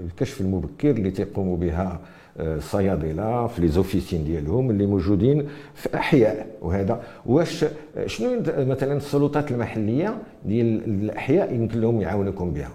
الكشف 0.00 0.40
المبكر 0.40 0.90
اللي 0.90 1.10
تيقوموا 1.10 1.56
بها 1.56 2.00
الصيادلة 2.38 3.46
في 3.46 3.60
لي 3.60 3.68
زوفيسين 3.68 4.24
ديالهم 4.24 4.70
اللي 4.70 4.86
موجودين 4.86 5.48
في 5.74 5.94
أحياء. 5.94 6.46
وهذا 6.62 7.02
واش 7.26 7.64
شنو 8.06 8.42
مثلا 8.58 8.96
السلطات 8.96 9.50
المحلية 9.50 10.18
ديال 10.44 10.84
الأحياء 10.84 11.54
يمكن 11.54 11.80
لهم 11.80 12.00
يعاونوكم 12.00 12.50
بها؟ 12.52 12.70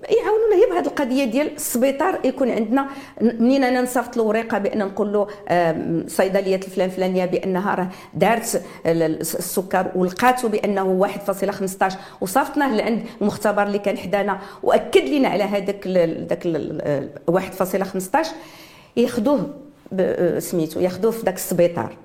يعاونونا. 0.00 0.56
هي 0.56 0.70
بهذه 0.70 0.86
القضية 0.86 1.24
ديال 1.24 1.54
السبيطار 1.54 2.20
يكون 2.24 2.50
عندنا 2.50 2.88
منين 3.22 3.64
أنا 3.64 3.82
نصيفط 3.82 4.16
له 4.16 4.22
ورقه 4.22 4.58
بأن 4.58 4.78
نقول 4.78 5.12
له 5.12 5.26
صيدلية 6.06 6.56
الفلان 6.56 6.90
فلانية 6.90 7.24
بأنها 7.24 7.74
راه 7.74 7.88
دارت 8.14 8.62
السكر 8.86 9.86
ولقاتو 9.94 10.48
بأنه 10.48 11.08
1.15 11.08 11.94
وصيفطناه 12.20 12.76
لعند 12.76 13.02
المختبر 13.20 13.62
اللي 13.62 13.78
كان 13.78 13.98
حدانا 13.98 14.38
وأكد 14.62 15.08
لنا 15.08 15.28
على 15.28 15.44
هذاك 15.44 15.86
ذاك 16.28 16.46
1.15 17.30 18.26
ياخذوه 18.96 19.50
سميتو 20.38 20.80
ياخذوه 20.80 21.10
في 21.10 21.24
ذاك 21.24 21.34
السبيطار. 21.34 21.96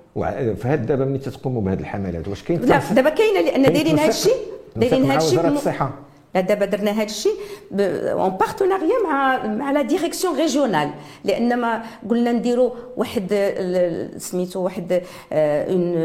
فهاد 0.62 0.86
دابا 0.86 1.06
ملي 1.06 1.18
تتقوموا 1.18 1.62
بهذه 1.62 1.80
الحملات 1.80 2.28
واش 2.28 2.44
كاين 2.44 2.62
لا 2.62 2.82
دابا 2.92 3.10
كاينة 3.10 3.42
لأن 3.42 3.74
دايرين 3.74 4.00
هذا 4.00 4.10
الشيء 4.10 4.36
دايرين 4.76 5.06
هذا 5.06 5.18
الشيء 5.18 5.40
وزارة 5.40 5.54
الصحة. 5.54 5.92
دابا 6.36 6.66
درنا 6.66 6.92
هذا 6.92 7.04
الشيء 7.04 7.32
en 7.80 8.30
partenariat 8.30 8.96
مع 9.04 9.46
مع 9.48 9.72
la 9.72 9.82
direction 9.82 10.38
régionale 10.38 10.90
لأن 11.26 11.60
ما 11.60 11.84
قلنا 12.10 12.32
نديروا 12.32 12.72
واحد 12.98 13.54
سميتو 14.18 14.60
واحد 14.62 15.02
un 15.32 15.96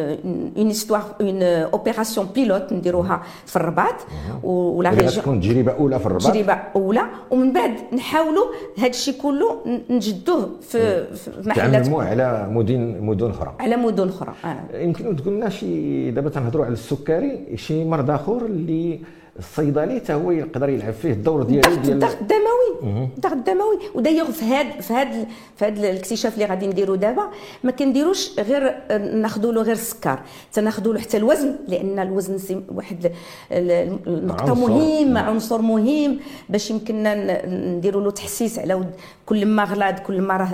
un 0.56 0.70
histoire 0.70 1.02
une 1.20 1.42
opération 1.42 2.26
pilote 2.34 2.72
نديروها 2.72 3.22
في 3.46 3.56
الرباط. 3.56 3.94
ولا 4.42 4.90
تكون 4.90 5.40
تجربه 5.40 5.72
أولى 5.72 5.98
في 5.98 6.06
الرباط. 6.06 6.32
تجربه 6.32 6.58
أولى. 6.76 7.02
ومن 7.30 7.52
بعد 7.52 7.72
نحاولوا 7.92 8.46
هذا 8.78 8.86
الشيء 8.86 9.14
كله 9.22 9.60
نجدوه 9.90 10.50
في, 10.60 11.06
في 11.14 11.30
محلات 11.44 11.88
على 11.88 12.48
مدن 12.50 13.00
مدن 13.00 13.30
أخرى. 13.30 13.54
على 13.60 13.76
مدن 13.76 14.08
أخرى 14.08 14.34
آه. 14.44 14.76
يمكن 14.76 15.16
تقول 15.16 15.34
لنا 15.34 15.48
شي 15.48 16.10
دابا 16.10 16.30
تنهضروا 16.30 16.64
على 16.64 16.72
السكري 16.72 17.46
شي 17.54 17.84
مرض 17.84 18.10
آخر 18.10 18.46
اللي 18.46 19.00
الصيدلي 19.38 20.00
حتى 20.00 20.14
هو 20.14 20.30
يقدر 20.30 20.68
يلعب 20.68 20.92
فيه 20.92 21.12
الدور 21.12 21.42
ديالو 21.42 21.74
ديال 21.74 21.92
الضغط 21.92 22.16
الدموي. 22.20 23.08
الضغط 23.16 23.32
الدموي. 23.32 23.78
ودايوغ 23.94 24.30
في 24.30 24.44
هذا 24.44 24.80
في 24.80 24.92
هذا 24.92 25.26
في 25.56 25.64
هذا 25.64 25.90
الاكتشاف 25.90 26.34
اللي 26.34 26.44
غادي 26.44 26.66
نديرو 26.66 26.94
دابا 26.94 27.30
ما 27.64 27.70
كنديروش 27.70 28.40
غير 28.40 28.82
ناخذوا 28.98 29.52
له 29.52 29.62
غير 29.62 29.72
السكر. 29.72 30.20
تناخذوا 30.52 30.94
له 30.94 31.00
حتى 31.00 31.16
الوزن 31.16 31.56
لأن 31.68 31.98
الوزن 31.98 32.62
واحد 32.74 33.12
النقطة 33.52 34.54
مهمة 34.54 35.20
عنصر 35.20 35.62
مهم 35.62 36.18
باش 36.48 36.70
يمكننا 36.70 37.46
نديروا 37.46 38.02
له 38.02 38.10
تحسيس 38.10 38.58
على 38.58 38.84
كل 39.26 39.46
malade 39.46 39.98
كل 39.98 40.20
ما 40.20 40.36
راه 40.36 40.50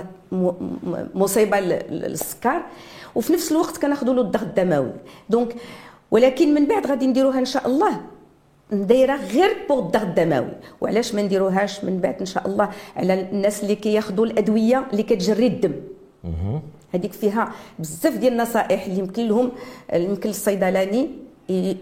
مصيبة 1.15 1.59
للسكر. 1.59 2.61
وفي 3.15 3.33
نفس 3.33 3.51
الوقت 3.51 3.77
كناخذوا 3.77 4.13
له 4.13 4.21
الضغط 4.21 4.43
الدموي. 4.43 4.91
donc 5.29 5.55
ولكن 6.11 6.53
من 6.53 6.65
بعد 6.65 6.87
غادي 6.87 7.07
نديروها 7.07 7.39
إن 7.39 7.45
شاء 7.45 7.67
الله. 7.67 8.01
دايره 8.73 9.15
غير 9.15 9.49
pour 9.69 9.79
الضغط 9.79 10.01
الدموي 10.01 10.53
وعلاش 10.81 11.15
ما 11.15 11.21
نديروهاش 11.21 11.83
من 11.83 11.99
بعد 11.99 12.15
إن 12.19 12.25
شاء 12.25 12.47
الله 12.47 12.69
على 12.95 13.13
الناس 13.21 13.63
اللي 13.63 13.75
كياخذوا 13.75 14.25
الأدوية 14.25 14.85
اللي 14.91 15.03
كتجري 15.03 15.47
الدم. 15.47 15.73
هذيك 16.93 17.13
فيها 17.13 17.51
بزاف 17.79 18.17
ديال 18.17 18.33
النصائح 18.33 18.85
اللي 18.85 18.99
يمكن 18.99 19.27
لهم 19.27 19.51
يمكن 19.93 20.29
الصيدلاني 20.29 21.09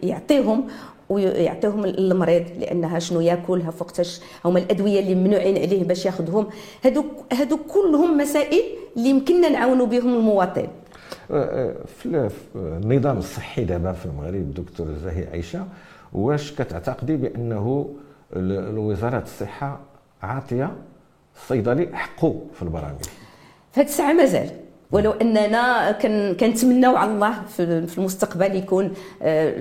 يعطيهم 0.03 0.67
ويعطيهم 1.09 1.85
المريض 1.85 2.43
لأنها 2.59 2.99
شنو 2.99 3.21
ياكلها 3.21 3.71
فوقتاش 3.71 4.21
هما 4.45 4.59
الأدوية 4.59 4.99
اللي 4.99 5.15
ممنوعين 5.15 5.57
عليه 5.57 5.83
باش 5.83 6.05
ياخذهم 6.05 6.47
هادو 6.83 7.03
هادو 7.33 7.57
كلهم 7.57 8.17
مسائل 8.17 8.63
اللي 8.97 9.09
يمكننا 9.09 9.49
نعاونوا 9.49 9.85
بهم 9.85 10.13
المواطن. 10.13 10.67
أه، 11.31 11.33
أه، 11.33 11.75
في 11.97 12.29
النظام 12.55 13.17
الصحي 13.17 13.63
دابا 13.63 13.91
في 13.91 14.05
المغرب 14.05 14.53
دكتور 14.53 14.87
زاهي 15.03 15.27
عائشه 15.27 15.65
واش 16.13 16.51
كتعتقدي 16.51 17.15
بأنه 17.17 17.95
وزاره 18.77 19.23
الصحة 19.23 19.79
عاطية؟ 20.23 20.71
الصيدلي 21.35 21.89
حقه 21.93 22.41
في 22.53 22.61
البرامج. 22.61 23.01
هذه 23.73 23.85
الساعة 23.85 24.13
مازال. 24.13 24.49
ولو 24.91 25.11
أننا 25.11 25.91
كنتمناو 26.39 26.95
على 26.95 27.11
الله 27.11 27.41
في 27.85 27.97
المستقبل 27.97 28.55
يكون 28.55 28.93
آه، 29.21 29.53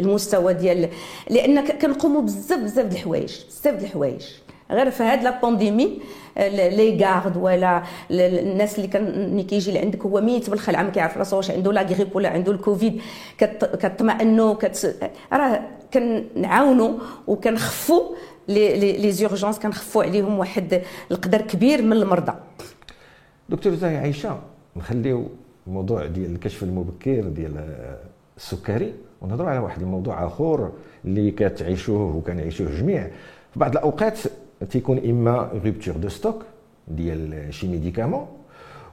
المستوى 0.00 0.54
ديال 0.54 0.88
لأن 1.30 1.66
كنقوموا 1.66 2.22
بزاف 2.22 2.60
بزاف 2.60 2.86
د 2.86 2.92
الحوايج 2.92 3.44
بزاف 3.48 3.74
د 3.74 3.82
الحوايج. 3.82 4.26
غير 4.70 4.90
في 4.90 5.02
هاد 5.02 5.22
la 5.22 5.40
pandémie 5.40 6.00
les 6.36 7.04
gardes 7.04 7.36
ولا 7.36 7.82
الناس 8.10 8.76
اللي 8.76 8.88
كان 8.88 9.06
اللي 9.06 9.42
كيجي 9.42 9.72
لعندك 9.72 10.02
هو 10.02 10.20
ميت 10.20 10.50
بالخلعة 10.50 10.82
ما 10.82 10.90
كيعرف 10.90 11.18
راسو 11.18 11.36
واش 11.36 11.50
عنده 11.50 11.72
la 11.72 11.82
grippe 11.82 12.16
ولا 12.16 12.28
عنده 12.28 12.52
الكوفيد 12.52 13.00
كطمئنوا 13.80 14.54
كت... 14.54 15.10
راه 15.32 15.60
كنعاونوا 15.94 16.98
وكنخفوا 17.26 18.02
les 18.48 19.12
urgences 19.12 19.58
كنخفوا 19.58 20.04
عليهم 20.04 20.38
واحد 20.38 20.82
القدر 21.10 21.40
كبير 21.40 21.82
من 21.82 21.92
المرضى. 21.92 22.32
دكتور 23.48 23.74
زاهي 23.74 23.96
عائشه 23.96 24.38
نخليو 24.76 25.28
الموضوع 25.66 26.06
ديال 26.06 26.30
الكشف 26.34 26.62
المبكر 26.62 27.20
ديال 27.20 27.86
السكري 28.36 28.94
ونهضروا 29.20 29.50
على 29.50 29.58
واحد 29.58 29.82
الموضوع 29.82 30.26
آخر 30.26 30.70
اللي 31.04 31.30
كتعيشوه 31.30 32.16
وكنعيشوه 32.16 32.70
جميع. 32.78 33.10
في 33.52 33.58
بعض 33.58 33.72
الأوقات 33.72 34.18
تيكون 34.70 34.98
إما 34.98 35.50
rupture 35.64 35.96
de 35.96 36.08
stock 36.08 36.42
ديال 36.88 37.54
شي 37.54 37.68
médicament 37.68 38.26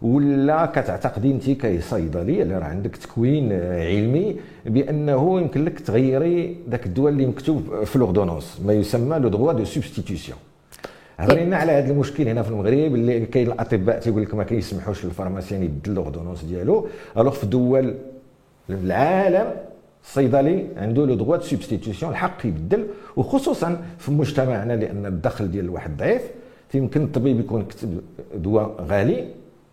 ولا 0.01 0.65
كتعتقدي 0.65 1.31
انت 1.31 1.49
كصيدلي 1.49 2.41
اللي 2.41 2.57
راه 2.57 2.63
عندك 2.63 2.95
تكوين 2.95 3.53
علمي 3.53 4.35
بأنه 4.65 5.39
يمكن 5.41 5.65
لك 5.65 5.79
تغيري 5.79 6.57
ذاك 6.69 6.85
الدواء 6.85 7.11
اللي 7.11 7.25
مكتوب 7.25 7.83
في 7.83 7.99
l'ordonnance 7.99 8.61
ما 8.65 8.73
يسمى 8.73 9.19
le 9.19 9.29
droit 9.29 9.53
de 9.53 9.63
substitution 9.63 10.37
هضري 11.17 11.55
على 11.55 11.71
هذا 11.71 11.91
المشكل 11.91 12.27
هنا 12.27 12.41
في 12.41 12.49
المغرب 12.49 12.95
اللي 12.95 13.25
كاين 13.25 13.47
الأطباء 13.47 13.99
تيقول 13.99 14.21
لك 14.21 14.35
ما 14.35 14.43
كيسمحوش 14.43 15.05
لل 15.05 15.15
pharmacien 15.15 15.63
يبدل 15.63 15.93
l'ordonnance 15.93 16.43
ديالو. 16.43 16.87
alors 17.17 17.31
في 17.31 17.45
دول 17.45 17.95
العالم 18.69 19.51
الصيدلي 20.03 20.65
عنده 20.77 21.05
le 21.05 21.15
droit 21.15 21.37
substitution 21.39 22.11
الحق 22.11 22.45
يبدل 22.45 22.87
وخصوصا 23.15 23.81
في 23.97 24.11
مجتمعنا 24.11 24.73
لأن 24.73 25.05
الدخل 25.05 25.51
ديال 25.51 25.65
الواحد 25.65 25.97
ضعيف 25.97 26.21
يمكن 26.73 27.03
الطبيب 27.03 27.39
يكون 27.39 27.65
كتب 27.65 28.01
دواء 28.35 28.85
غالي. 28.89 29.27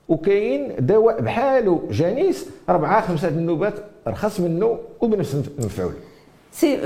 وكاين 0.08 0.73
دواء 0.78 1.20
بحالو 1.20 1.82
جانيس 1.90 2.46
اربعه 2.68 3.06
خمسة 3.06 3.28
النوبات 3.28 3.75
رخص 4.06 4.40
منه 4.40 4.78
وبنفس 5.00 5.37
المفعول. 5.58 5.92
c'est 6.52 6.78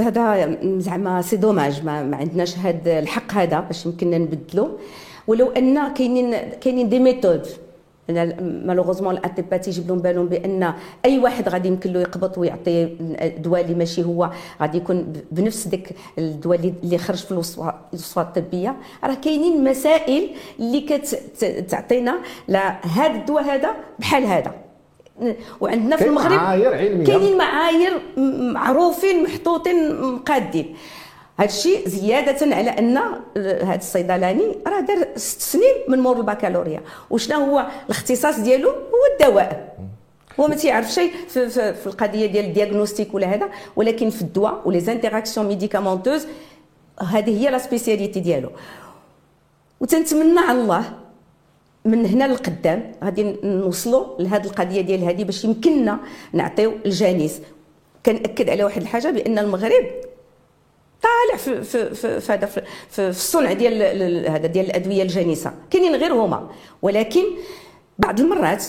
هذا 0.00 0.56
زعما 0.78 1.22
c'est 1.22 1.36
dommage 1.36 1.84
ما, 1.84 2.02
ما 2.02 2.16
عندناش 2.16 2.58
هذا 2.58 2.98
الحق 2.98 3.32
هذا 3.32 3.60
باش 3.60 3.86
يمكننا 3.86 4.18
نبدلو. 4.18 4.68
ولو 5.26 5.50
أن 5.50 5.94
كاينين 5.94 6.36
كاينين 6.60 6.88
des 6.88 6.98
méthodes 6.98 7.46
malheureusement 8.40 9.14
الاطباء 9.14 9.60
تيجيب 9.60 9.88
لهم 9.88 9.98
بالهم 9.98 10.26
بأن 10.26 10.74
أي 11.04 11.18
واحد 11.18 11.48
غادي 11.48 11.68
يمكن 11.68 11.92
له 11.92 12.00
يقبط 12.00 12.38
ويعطي 12.38 12.84
دواء 13.38 13.60
اللي 13.60 13.74
ماشي 13.74 14.04
هو. 14.04 14.30
غادي 14.60 14.76
يكون 14.76 15.12
بنفس 15.30 15.66
ديك 15.66 15.90
الدواء 16.18 16.72
اللي 16.82 16.98
خرج 16.98 17.16
في 17.16 17.32
الوصفه 17.32 18.22
الطبية. 18.22 18.76
راه 19.04 19.14
كاينين 19.14 19.64
مسائل 19.64 20.30
اللي 20.60 20.80
كتعطينا 20.80 22.18
هذا 22.82 23.14
الدواء 23.14 23.42
هذا 23.42 23.70
بحال 23.98 24.24
هذا. 24.24 24.54
وعندنا 25.60 25.96
في 25.96 26.06
المغرب 26.06 26.38
كاينين 27.04 27.38
معايير 27.38 27.92
معروفين 28.52 29.22
محطوطين 29.22 30.00
مقادين 30.02 30.74
هذا 31.38 31.48
الشيء 31.48 31.88
زيادة 31.88 32.56
على 32.56 32.70
أن 32.70 32.96
هذا 33.36 33.74
الصيدلاني 33.74 34.58
راه 34.66 34.80
دار 34.80 35.08
ست 35.16 35.40
سنين 35.40 35.74
من 35.88 35.98
مور 35.98 36.16
البكالوريا. 36.16 36.80
وشنو 37.10 37.44
هو 37.44 37.66
الاختصاص 37.86 38.40
ديالو؟ 38.40 38.70
هو 38.70 39.04
الدواء. 39.12 39.76
هو 40.40 40.48
ما 40.48 40.54
تيعرف 40.54 40.92
شيء 40.92 41.10
في, 41.28 41.48
في, 41.48 41.74
في 41.74 41.86
القضية 41.86 42.26
ديال 42.26 42.44
ال 42.44 42.50
diagnostic 42.50 43.14
ولا 43.14 43.26
هذا. 43.34 43.48
ولكن 43.76 44.10
في 44.10 44.22
الدواء 44.22 44.62
و 44.64 44.80
les 44.80 44.93
interactions 44.93 45.46
médicamenteuses 45.46 46.26
هذه 47.00 47.42
هي 47.42 47.50
la 47.50 47.58
spécialité 47.58 48.20
ديالو. 48.20 48.50
وتنتمنى 49.80 50.38
على 50.38 50.60
الله 50.60 50.84
من 51.84 52.06
هنا 52.06 52.24
للقدام 52.24 52.92
غادي 53.04 53.36
نوصلوا 53.44 54.22
لهذه 54.22 54.44
القضية 54.44 54.80
ديال 54.80 55.04
هذه 55.04 55.24
باش 55.24 55.44
يمكننا 55.44 55.98
نعطيو 56.32 56.72
الجانيس 56.86 57.40
كنأكد 58.06 58.50
على 58.50 58.64
واحد 58.64 58.82
الحاجة 58.82 59.10
بأن 59.10 59.38
المغرب 59.38 59.84
طالع 61.02 61.36
في 61.36 61.62
في 61.62 61.94
في 61.94 62.20
في 62.20 62.32
هذا 62.32 62.46
في, 62.46 62.62
في 62.90 63.08
الصنع 63.08 63.52
ديال 63.52 64.30
هذا 64.30 64.46
ديال 64.46 64.66
الأدوية 64.66 65.02
الجانسه 65.02 65.52
كاينين 65.70 65.94
غير 65.94 66.12
هما 66.12 66.50
ولكن 66.82 67.22
بعض 67.98 68.20
المرات 68.20 68.64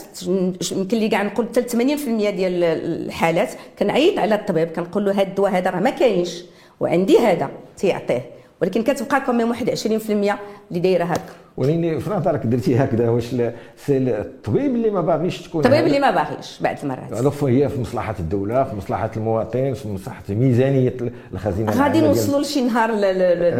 يمكن 0.72 0.98
لي 0.98 1.10
كاع 1.10 1.24
نقول 1.24 1.48
حتى 1.48 1.62
80% 1.62 1.78
ديال 2.10 2.64
الحالات 2.64 3.50
كنعيط 3.80 4.20
على 4.20 4.36
الطبيب 4.36 4.68
كنقول 4.68 5.06
له 5.06 5.12
هذا 5.12 5.22
الدواء 5.22 5.52
هذا 5.52 5.70
راه 5.70 5.80
ما 5.80 5.90
كاينش. 5.90 6.44
وعندي 6.80 7.20
هذا 7.20 7.50
تيعطيه. 7.78 8.37
ولكن 8.62 8.84
كتبقى 8.84 9.22
كوميم 9.22 9.50
واحد 9.50 9.70
20% 9.70 10.12
اللي 10.12 10.38
دايرة 10.72 11.04
هكا. 11.04 11.22
ولكن 11.58 12.00
في 12.00 12.10
نظرك 12.10 12.46
درتي 12.46 12.78
هكذا 12.78 13.10
واش 13.10 13.36
c'est 13.78 13.98
الطبيب 13.98 14.76
اللي 14.76 14.90
ما 14.90 15.02
باغيش 15.02 15.42
تكون 15.42 15.66
الطبيب 15.66 15.86
اللي 15.86 16.00
ما 16.00 16.12
باغيش 16.12 16.60
بعض 16.62 16.76
المرات. 16.84 17.20
alors 17.20 17.46
هي 17.48 17.70
في 17.70 17.82
مصلحة 17.82 18.16
الدولة 18.20 18.64
في 18.64 18.76
مصلحة 18.76 19.12
المواطن 19.18 19.74
في 19.74 19.88
مصلحة 19.88 20.24
ميزانية 20.30 20.94
الخزينة 21.34 21.72
غادي 21.72 22.02
نوصلوا 22.02 22.42
لشي 22.42 22.62
نهار 22.62 22.90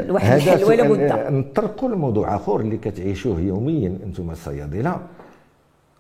لواحد 0.08 0.36
الحل 0.36 0.64
ولا 0.64 0.84
بد؟ 0.84 1.34
نطرقوا 1.34 1.90
لموضوع 1.90 2.36
آخر 2.36 2.60
اللي 2.60 2.78
كتعيشوه 2.78 3.40
يوميا 3.40 3.98
أنتم 4.06 4.30
الصيادلة. 4.32 5.00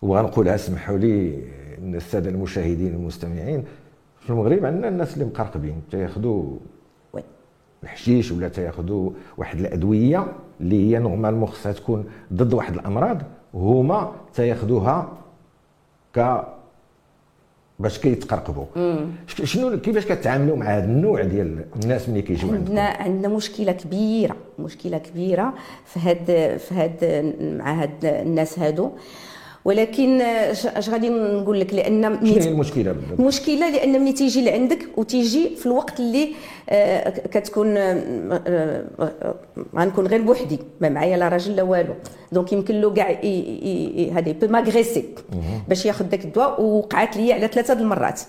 وغنقولها 0.02 0.56
اسمحوا 0.56 0.98
لي 0.98 1.40
الساده 1.84 2.30
المشاهدين 2.30 2.96
والمستمعين 2.96 3.64
في 4.20 4.30
المغرب 4.30 4.66
عندنا 4.66 4.88
الناس 4.88 5.14
اللي 5.14 5.26
مقرقبين 5.26 5.82
تياخذوا 5.92 6.44
الحشيش 7.84 8.32
ولا 8.32 8.48
تياخذوا 8.48 9.10
واحد 9.38 9.60
الأدوية 9.60 10.28
اللي 10.62 10.96
هي 10.96 11.00
normalement 11.00 11.48
خصها 11.48 11.72
تكون 11.72 12.06
ضد 12.34 12.54
واحد 12.54 12.74
الأمراض 12.74 13.22
هما 13.54 14.12
تياخذوها 14.34 15.10
ك 16.16 16.42
باش 17.80 18.00
كيتقرقبوا 18.00 18.66
شنو 19.28 19.80
كيفاش 19.80 20.06
كتعاملوا 20.06 20.58
مع 20.58 20.66
هذا 20.66 20.86
النوع 20.86 21.24
ديال 21.24 21.66
الناس 21.84 22.10
ملي 22.10 22.22
كيجيو 22.22 22.54
عندنا 22.54 22.82
عندنا 22.82 23.28
مشكلة 23.28 23.72
كبيرة 23.72 24.36
مشكلة 24.60 24.98
كبيرة 24.98 25.54
في 25.86 26.00
هاد 26.00 26.58
في 26.58 26.74
هاد 26.76 27.26
مع 27.60 27.74
هاد 27.74 28.06
الناس 28.06 28.60
هادو. 28.60 28.92
ولكن 29.68 30.22
اش 30.22 30.90
غادي 30.90 31.10
نقول 31.10 31.60
لك؟ 31.60 31.74
لأن 31.74 32.20
شنو 32.24 32.34
هي 32.34 32.50
المشكلة؟ 32.50 32.92
بالضبط 32.92 33.20
المشكلة 33.20 33.70
لأن 33.70 34.02
ملي 34.02 34.14
تيجي 34.14 34.46
لعندك 34.46 34.88
وتيجي 34.98 35.56
في 35.56 35.66
الوقت 35.66 36.00
اللي 36.00 36.30
آه، 36.70 37.10
كتكون 37.10 37.78
آه، 37.78 38.84
غنكون 39.76 40.08
غير 40.08 40.22
بوحدي 40.22 40.60
ما 40.82 40.90
معايا 40.90 41.18
لا 41.18 41.28
راجل 41.30 41.56
لا 41.56 41.64
والو. 41.64 41.94
donc 42.32 42.54
يمكن 42.54 42.82
له 42.82 42.94
كاع 42.94 43.10
هذه 44.18 44.36
pour 44.42 44.48
m'agresser. 44.48 45.04
باش 45.68 45.86
ياخذ 45.86 46.06
داك 46.06 46.26
الدواء 46.26 46.62
ووقعت 46.62 47.18
لي 47.18 47.34
على 47.34 47.48
ثلاثة 47.48 47.74
المرات. 47.74 48.22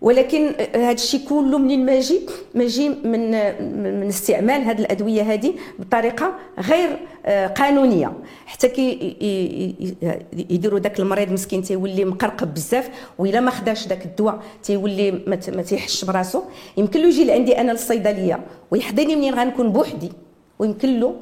ولكن 0.00 0.52
هذا 0.74 0.92
الشيء 0.92 1.20
كله 1.28 1.58
منين 1.58 1.86
ما 1.86 1.92
يجي 1.92 2.20
ما 2.54 2.64
يجي 2.64 2.88
من 2.88 3.30
من 4.00 4.06
استعمال 4.06 4.62
هذه 4.62 4.78
الأدوية 4.78 5.22
هذه 5.22 5.54
بطريقة 5.78 6.34
غير 6.58 6.98
آه، 7.26 7.46
قانونية. 7.46 8.12
حتى 8.46 8.68
كي 8.68 9.16
يديروا 10.50 10.78
ذاك 10.78 11.00
المريض 11.00 11.32
مسكين 11.32 11.62
تيولي 11.62 12.04
مقرقب 12.04 12.54
بزاف 12.54 12.90
وإلا 13.18 13.40
ما 13.40 13.50
خداش 13.50 13.88
ذاك 13.88 14.04
الدواء 14.04 14.42
تيولي 14.62 15.10
ما 15.26 15.62
تيحسش 15.62 16.04
براسو. 16.04 16.42
يمكن 16.76 17.00
له 17.00 17.06
يجي 17.06 17.24
لعندي 17.24 17.60
أنا 17.60 17.72
للصيدلية 17.72 18.40
ويحضرني 18.70 19.16
منين 19.16 19.34
غنكون 19.34 19.72
بوحدي. 19.72 20.12
ويمكن 20.58 21.00
له 21.00 21.14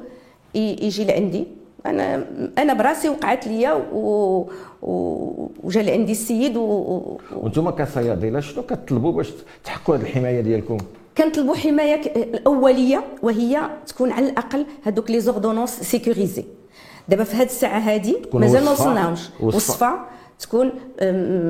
يجي 0.55 1.05
لعندي. 1.05 1.56
أنا 1.89 2.25
أنا 2.57 2.73
براسي 2.73 3.09
وقعت 3.09 3.47
ليا 3.47 3.73
و... 3.93 4.45
وجا 5.63 5.81
لعندي 5.81 6.11
السيد 6.11 6.57
و... 6.57 7.17
وأنتم 7.35 7.69
كصيادلة 7.69 8.39
شنو 8.39 8.63
كتطلبوا 8.63 9.11
باش 9.11 9.31
تحققوا 9.63 9.95
هذه 9.95 10.01
الحماية 10.01 10.41
ديالكم؟ 10.41 10.77
كنطلبوا 11.17 11.55
حماية 11.55 12.01
الأولية 12.15 13.03
وهي 13.23 13.61
تكون 13.87 14.11
على 14.11 14.29
الأقل 14.29 14.65
هذوك 14.83 15.11
les 15.11 15.19
ordonnances 15.19 15.69
sécurisées 15.69 16.45
دابا 17.09 17.23
في 17.23 17.35
هذه 17.35 17.45
الساعة 17.45 17.79
هذه 17.79 18.15
مازال 18.33 18.65
ما 18.65 18.71
وصلناهمش. 18.71 19.29
وصفة. 19.39 19.91
تكون 20.39 20.71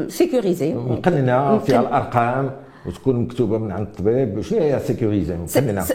sécurisée 0.09 0.73
مقننه 0.73 1.57
فيها 1.59 1.79
الأرقام. 1.79 2.51
وتكون 2.85 3.15
مكتوبة 3.15 3.57
من 3.57 3.71
عند 3.71 3.87
الطبيب 3.87 4.41
شنو 4.41 4.59
هي 4.59 4.79
sécurisée 4.79 5.37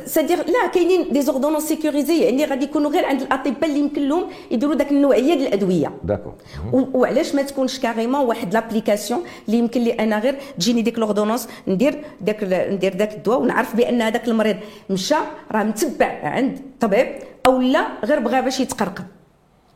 c'est-à-dire 0.06 0.36
là 0.38 0.66
كاينين 0.74 1.12
des 1.12 1.22
ordonnances 1.22 1.62
sécurisées 1.62 2.24
يعني 2.24 2.44
غادي 2.44 2.64
يكونوا 2.64 2.90
غير 2.90 3.04
عند 3.04 3.22
الأطباء 3.22 3.64
اللي 3.64 3.78
يمكن 3.78 4.08
لهم 4.08 4.24
يديروا 4.50 4.74
داك 4.74 4.92
النوعية 4.92 5.34
ديال 5.34 5.46
الأدوية. 5.46 5.92
d'accord 6.04 6.32
وعلاش 6.72 7.34
ما 7.34 7.42
تكونش 7.42 7.78
carrément 7.78 8.20
واحد 8.20 8.54
l'application 8.54 9.20
اللي 9.46 9.58
يمكن 9.58 9.80
لي 9.80 9.92
أنا 9.92 10.18
غير 10.18 10.38
تجيني 10.58 10.82
ديك 10.82 10.98
l'ordonnance 10.98 11.48
ندير 11.68 12.04
داك 12.20 12.44
ندير 12.72 12.94
داك 12.94 13.14
الدواء 13.14 13.40
ونعرف 13.40 13.76
بأن 13.76 14.02
هذاك 14.02 14.28
المريض 14.28 14.56
مشى 14.90 15.14
راه 15.52 15.62
متبع 15.62 16.20
عند 16.22 16.58
طبيب 16.80 17.06
أو 17.46 17.60
لا 17.60 17.86
غير 18.04 18.20
بغى 18.20 18.42
باش 18.42 18.60
يتقرقب. 18.60 19.04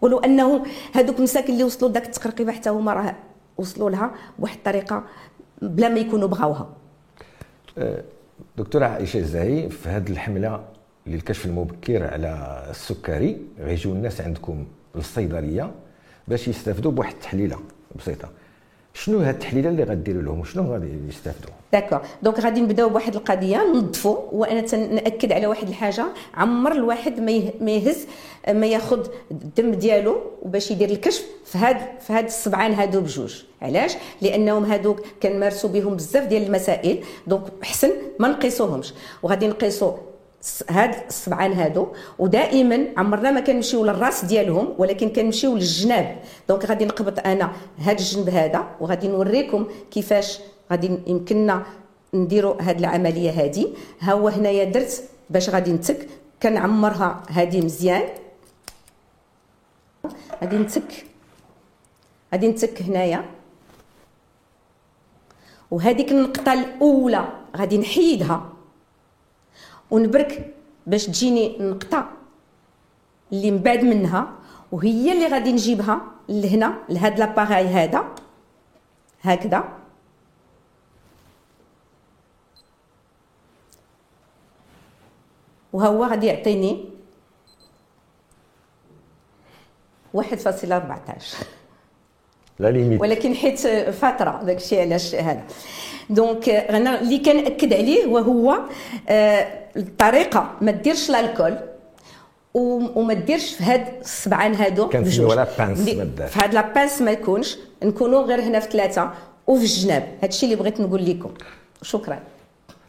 ولو 0.00 0.18
أنه 0.18 0.64
هذوك 0.92 1.18
المساكن 1.18 1.52
اللي 1.52 1.64
وصلوا 1.64 1.90
لذاك 1.90 2.06
التقرقيبة 2.06 2.52
حتى 2.52 2.70
هما 2.70 2.92
راه 2.92 3.14
وصلوا 3.58 3.90
لها 3.90 4.10
بواحد 4.38 4.56
الطريقة 4.56 5.04
بلا 5.62 5.88
ما 5.88 5.98
يكونوا 5.98 6.28
بغاوها. 6.28 6.68
دكتورة 8.58 8.86
عائشة 8.86 9.18
الزاهي 9.18 9.70
في 9.70 9.88
هذه 9.88 10.10
الحملة 10.10 10.64
للكشف 11.06 11.46
المبكر 11.46 12.04
على 12.04 12.62
السكري 12.70 13.40
غيجيو 13.58 13.92
الناس 13.92 14.20
عندكم 14.20 14.64
للصيدلية 14.94 15.70
باش 16.28 16.48
يستافدوا 16.48 16.92
بواحد 16.92 17.12
التحليلة 17.12 17.58
بسيطة. 17.96 18.28
شنو 18.96 19.18
هاد 19.18 19.34
التحليلة 19.34 19.68
اللي 19.68 19.82
غديروا 19.82 20.22
لهم؟ 20.22 20.44
شنو 20.44 20.72
غادي 20.72 20.86
يستافدوا؟ 21.08 21.50
d'accord. 21.72 22.00
donc 22.22 22.40
غادي 22.40 22.60
نبداو 22.60 22.88
بواحد 22.88 23.14
القضية 23.14 23.56
ننظفوا 23.56 24.16
وأنا 24.32 24.60
تنأكد 24.60 25.32
على 25.32 25.46
واحد 25.46 25.68
الحاجة. 25.68 26.04
عمر 26.34 26.72
الواحد 26.72 27.20
ما 27.60 27.70
يهز 27.70 28.06
ما 28.48 28.66
ياخذ 28.66 29.06
الدم 29.30 29.70
ديالو 29.70 30.20
وباش 30.42 30.70
يدير 30.70 30.90
الكشف 30.90 31.24
في 31.44 31.58
هاد 31.58 31.76
في 32.00 32.12
هاد 32.12 32.24
السبعان 32.24 32.72
هادو 32.72 33.00
بجوج. 33.00 33.42
علاش؟ 33.62 33.92
لأنهم 34.22 34.64
هادوك 34.64 35.00
كنمارسوا 35.22 35.70
بهم 35.70 35.96
بزاف 35.96 36.26
ديال 36.26 36.42
المسائل. 36.42 37.04
donc 37.26 37.42
أحسن 37.62 37.90
ما 38.18 38.28
نقيسوهمش. 38.28 38.94
وغادي 39.22 39.48
نقيسوا 39.48 39.92
هاد 40.70 40.94
السبعان 41.08 41.52
هادو. 41.52 41.86
ودائما 42.18 42.86
عمرنا 42.96 43.30
ما 43.30 43.40
كنمشيو 43.40 43.84
للراس 43.84 44.24
ديالهم 44.24 44.74
ولكن 44.78 45.08
كنمشيو 45.08 45.54
للجناب. 45.54 46.22
donc 46.48 46.64
غادي 46.64 46.84
نقبط 46.84 47.26
أنا 47.26 47.52
هاد 47.78 47.98
الجنب 47.98 48.28
هذا 48.28 48.66
وغادي 48.80 49.08
نوريكم 49.08 49.66
كيفاش 49.90 50.38
غادي 50.70 50.98
يمكننا 51.06 51.66
نديروا 52.14 52.62
هاد 52.62 52.78
العملية 52.78 53.30
هادي. 53.30 53.68
ها 54.00 54.12
هو 54.12 54.28
هنايا 54.28 54.64
درت 54.64 55.02
باش 55.30 55.50
غادي 55.50 55.72
نتك. 55.72 56.08
كنعمرها 56.42 57.22
هادي 57.30 57.60
مزيان. 57.60 58.02
غادي 60.42 60.56
نتك. 60.56 61.06
غادي 62.32 62.48
نتك 62.48 62.82
هنايا. 62.82 63.24
وهذيك 65.70 66.12
النقطة 66.12 66.52
الأولى 66.52 67.24
غادي 67.56 67.78
نحيدها. 67.78 68.55
ونبرك 69.96 70.54
باش 70.86 71.06
تجيني 71.06 71.56
النقطه 71.56 72.08
اللي 73.32 73.50
من 73.50 73.58
بعد 73.58 73.84
منها 73.84 74.28
وهي 74.72 75.12
اللي 75.12 75.26
غادي 75.26 75.52
نجيبها 75.52 76.00
لهنا 76.28 76.78
لهاد 76.88 77.18
l'appareil 77.18 77.66
هذا. 77.66 78.04
هكذا. 79.22 79.64
وهو 85.72 86.04
غادي 86.04 86.26
يعطيني 86.26 86.84
واحد 90.14 90.38
فاصلة 90.38 90.76
14 90.76 91.36
la 92.58 92.70
limite 92.70 93.00
ولكن 93.00 93.34
حيت 93.34 93.58
فترة 93.90 94.42
داك 94.42 94.56
الشيء 94.56 94.80
علاش 94.80 95.14
هذا. 95.14 95.44
donc 96.10 96.48
أنا 96.48 97.00
اللي 97.00 97.18
كنأكد 97.18 97.72
عليه 97.72 98.06
وهو 98.06 98.58
آه 99.08 99.65
الطريقة 99.76 100.50
ما 100.60 100.72
ديرش 100.72 101.10
l'alcool 101.10 101.56
وما 102.54 103.14
ديرش 103.14 103.54
في 103.54 103.64
هاد 103.64 103.86
السبعان 104.00 104.54
هادو 104.54 104.86
pince 104.86 105.20
في 105.80 106.38
هاد 106.42 106.54
la 106.54 106.68
pince 106.68 107.02
ما 107.02 107.10
يكونش. 107.10 107.58
نكونوا 107.82 108.22
غير 108.22 108.40
هنا 108.40 108.60
في 108.60 108.70
ثلاثة. 108.70 109.10
وفي 109.46 109.62
الجناب. 109.62 110.02
هاد 110.22 110.28
الشيء 110.28 110.52
اللي 110.52 110.62
بغيت 110.62 110.80
نقول 110.80 111.04
لكم 111.04 111.30
شكرا. 111.82 112.18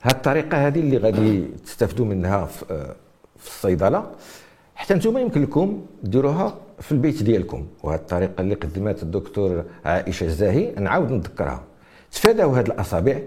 هاد 0.02 0.15
الطريقة 0.15 0.67
هذه 0.67 0.80
اللي 0.80 0.97
غادي 0.97 1.45
تستافدوا 1.65 2.06
منها 2.06 2.45
في, 2.45 2.93
الصيدلة. 3.45 4.12
حتى 4.76 4.93
نتوما 4.93 5.19
يمكن 5.19 5.41
لكم 5.41 5.86
ديروها 6.04 6.56
في 6.80 6.91
البيت 6.91 7.23
ديالكم. 7.23 7.67
وهذه 7.84 8.00
الطريقة 8.00 8.41
اللي 8.41 8.56
قدمت 8.56 9.04
الدكتور 9.04 9.63
عائشة 9.86 10.23
الزاهي. 10.23 10.71
نعاود 10.71 11.12
نذكرها. 11.12 11.63
تفاداو 12.12 12.50
هاد 12.50 12.65
الأصابع 12.67 13.19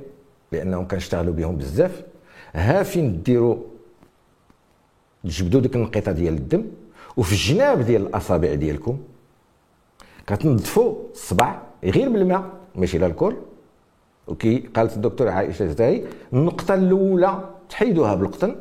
لانهم 0.52 0.88
كنشتغلوا 0.88 1.34
بهم 1.34 1.56
بزاف. 1.56 2.02
ها 2.54 2.82
فين 2.82 3.22
ديروا 3.22 3.56
تجبدوا 5.24 5.60
ديك 5.60 5.76
النقيطة 5.76 6.12
ديال 6.12 6.34
الدم 6.34 6.64
وفي 7.16 7.32
الجناب 7.32 7.82
ديال 7.82 8.02
الأصابع 8.06 8.54
ديالكم. 8.54 8.98
كتنظفوا 10.26 10.94
الصبع 11.12 11.62
غير 11.84 12.08
بالماء 12.08 12.44
ماشي 12.74 12.98
لا 12.98 13.06
الكول. 13.06 13.36
وكي 14.28 14.58
قالت 14.58 14.96
الدكتور 14.96 15.28
عائشة 15.28 15.62
الزاهي 15.62 16.04
النقطة 16.32 16.74
الأولى 16.74 17.50
تحيدوها 17.68 18.14
بالقطن. 18.14 18.56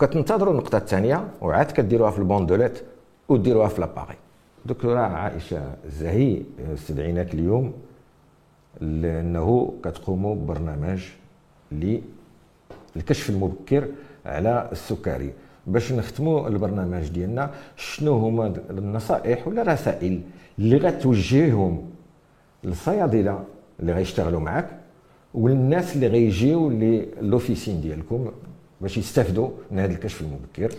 كتنتظروا 0.00 0.52
النقطة 0.52 0.78
الثانية 0.78 1.28
وعاد 1.40 1.70
كديروها 1.70 2.10
في 2.10 2.18
البوندوليت 2.18 2.82
وديروها 3.28 3.68
في 3.68 3.80
لاباغي 3.80 4.14
دكتورة 4.66 5.00
عائشة 5.00 5.74
الزاهي 5.84 6.42
استدعيناك 6.74 7.34
اليوم 7.34 7.72
لأنه 8.80 9.74
كتقوموا 9.84 10.34
ببرنامج 10.34 11.02
للكشف 12.98 13.30
المبكر 13.30 13.88
على 14.26 14.68
السكري. 14.72 15.32
باش 15.66 15.92
نختموا 15.92 16.48
البرنامج 16.48 17.08
ديالنا 17.08 17.50
شنو 17.76 18.12
هما 18.18 18.52
النصائح 18.70 19.48
ولا 19.48 19.62
الرسائل 19.62 20.20
اللي 20.58 20.76
غتوجههم 20.76 21.90
للصيادلة 22.64 23.44
اللي 23.80 23.92
غيشتغلوا 23.92 24.40
معك 24.40 24.68
والناس 25.34 25.96
اللي 25.96 26.06
غيجيو 26.06 26.70
لوفيسين 27.20 27.80
ديالكم 27.80 28.30
باش 28.80 28.98
يستافدوا 28.98 29.48
من 29.70 29.78
هذا 29.78 29.92
الكشف 29.92 30.20
المبكر؟ 30.20 30.76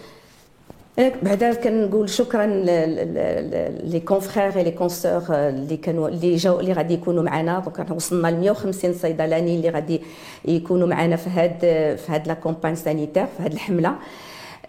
بعدا 1.00 1.54
كنقول 1.54 2.10
شكرا 2.10 2.46
les 2.46 4.02
confrères 4.06 4.64
les 4.64 4.72
consœurs 4.72 5.22
اللي 5.30 5.78
كانوا 5.78 6.08
اللي 6.10 6.36
جاو 6.36 6.60
اللي 6.60 6.74
غادي 6.74 6.94
يكونوا 6.94 7.24
معنا. 7.24 7.60
donc 7.78 7.92
وصلنا 7.92 8.28
ل 8.28 8.36
150 8.40 8.94
صيدلاني 8.94 9.56
اللي 9.56 9.70
غادي 9.70 10.02
يكونوا 10.46 10.88
معنا 10.88 11.16
في 11.16 11.30
هاد 11.30 11.60
في 11.98 12.06
هاد 12.12 12.28
la 12.28 12.34
campagne 12.34 12.76
sanitaire 12.76 13.26
في 13.26 13.44
هاد 13.44 13.52
الحملة. 13.54 13.96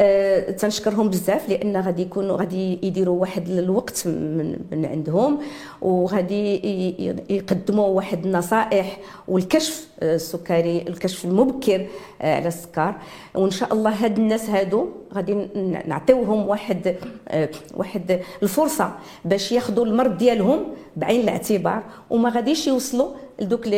أه 0.01 0.51
تنشكرهم 0.51 1.09
بزاف 1.09 1.49
لأن 1.49 1.77
غادي 1.77 2.03
يكونوا 2.03 2.37
غادي 2.37 2.79
يديروا 2.83 3.21
واحد 3.21 3.49
الوقت 3.49 4.07
من, 4.07 4.57
من 4.73 4.87
عندهم 4.87 5.39
وغادي 5.83 6.61
يقدموا 7.31 7.87
واحد 7.87 8.27
النصائح 8.27 8.99
والكشف 9.29 9.89
السكري 10.03 10.83
الكشف 10.89 11.25
المبكر 11.25 11.87
آه، 12.23 12.37
على 12.37 12.49
السكر. 12.49 12.95
وإن 13.35 13.51
شاء 13.51 13.73
الله 13.73 14.05
هاد 14.05 14.19
الناس 14.19 14.51
هادو 14.51 14.89
غادي 15.15 15.35
نعطيوهم 15.87 16.49
واحد 16.49 16.97
آه، 17.29 17.49
واحد 17.75 18.21
الفرصة 18.43 18.93
باش 19.25 19.53
ياخذوا 19.53 19.87
المرض 19.87 20.19
ديالهم 20.19 20.65
بعين 20.97 21.21
الاعتبار 21.21 21.83
وما 22.11 22.31
غاديش 22.31 22.67
يوصلوا 22.67 23.09
لدوك 23.41 23.69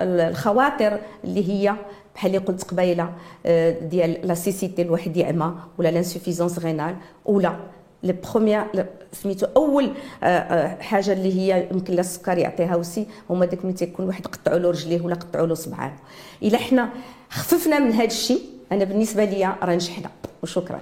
الخواطر 0.00 0.98
اللي 1.24 1.48
هي 1.48 1.74
بحال 2.14 2.34
اللي 2.34 2.46
قلت 2.46 2.64
قبيلة 2.64 3.12
آه، 3.46 3.70
ديال 3.78 4.26
la 4.26 4.34
cécité 4.34 4.82
الواحد 4.82 5.16
يعمى 5.16 5.54
ولا 5.78 5.88
l'insuffisance 5.88 6.58
rénale 6.58 6.96
ولا 7.24 7.56
les 8.02 8.12
premières 8.12 8.64
سميتو 9.12 9.46
أول 9.56 9.90
آه، 10.22 10.26
آه، 10.26 10.82
حاجة 10.82 11.12
اللي 11.12 11.32
هي 11.34 11.68
يمكن 11.72 11.98
السكر 11.98 12.38
يعطيها 12.38 12.76
و 12.76 12.81
c'est 12.81 13.06
هما 13.30 13.46
داك 13.46 13.64
ملي 13.64 13.74
تيكون 13.74 14.06
واحد 14.06 14.26
قطعوا 14.26 14.58
له 14.58 14.70
رجليه 14.70 15.00
ولا 15.02 15.14
قطعوا 15.14 15.46
له 15.46 15.54
صبعانه 15.54 15.96
إلا 16.42 16.58
حنا 16.58 16.88
خففنا 17.30 17.78
من 17.78 17.92
هذا 17.92 18.04
الشيء 18.04 18.40
أنا 18.72 18.84
بالنسبة 18.84 19.24
ليا 19.24 19.56
راه 19.62 19.74
نجحنا 19.74 20.10
وشكرا. 20.42 20.80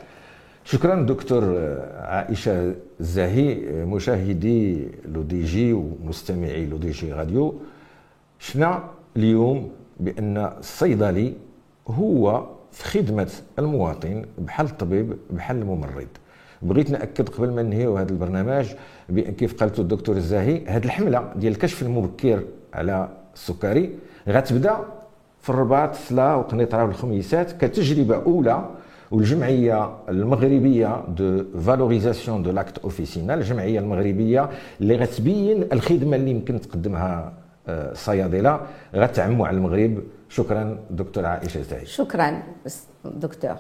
شكرا 0.64 1.06
دكتور 1.06 1.44
عائشة 1.98 2.74
الزاهي 3.00 3.54
مشاهدي 3.84 4.88
L'ODJ 5.04 5.72
ومستمعي 5.72 6.66
L'ODJ 6.66 7.12
راديو. 7.12 7.54
شفنا 8.38 8.84
اليوم 9.16 9.70
بأن 10.02 10.36
الصيدلي 10.58 11.32
هو 11.88 12.46
في 12.72 12.84
خدمة 12.84 13.30
المواطن 13.58 14.24
بحال 14.38 14.66
الطبيب 14.66 15.16
بحال 15.30 15.56
الممرض. 15.56 16.06
بغيت 16.62 16.90
نأكد 16.90 17.28
قبل 17.28 17.50
ما 17.50 17.62
ننهيو 17.62 17.96
هذا 17.96 18.10
البرنامج 18.10 18.66
بأن 19.08 19.32
كيف 19.32 19.54
قالت 19.60 19.78
الدكتور 19.78 20.16
الزاهي 20.16 20.66
هذه 20.66 20.84
الحملة 20.84 21.32
ديال 21.36 21.52
الكشف 21.52 21.82
المبكر 21.82 22.42
على 22.74 23.08
السكري 23.34 23.90
غتبدأ 24.28 24.76
في 25.40 25.50
الرباط 25.50 25.94
سلا 25.94 26.34
وقنيطرة 26.34 26.84
والخميسات 26.84 27.64
كتجربة 27.64 28.16
أولى 28.16 28.68
والجمعية 29.10 29.90
المغربية 30.08 31.04
de 31.08 31.44
valorisation 31.60 32.42
de 32.42 32.50
l'acte 32.50 32.78
officinal 32.78 33.38
الجمعية 33.38 33.78
المغربية 33.78 34.50
اللي 34.80 34.96
غتبين 34.96 35.64
الخدمة 35.72 36.16
اللي 36.16 36.30
يمكن 36.30 36.60
تقدمها 36.60 37.32
الصيادله 37.68 38.60
غتعموا 38.94 39.46
على 39.46 39.56
المغرب 39.56 40.02
شكرا 40.28 40.78
دكتور 40.90 41.26
عائشة 41.26 41.62
زاهي 41.62 41.86
شكرا 41.86 42.42
دكتور. 43.04 43.56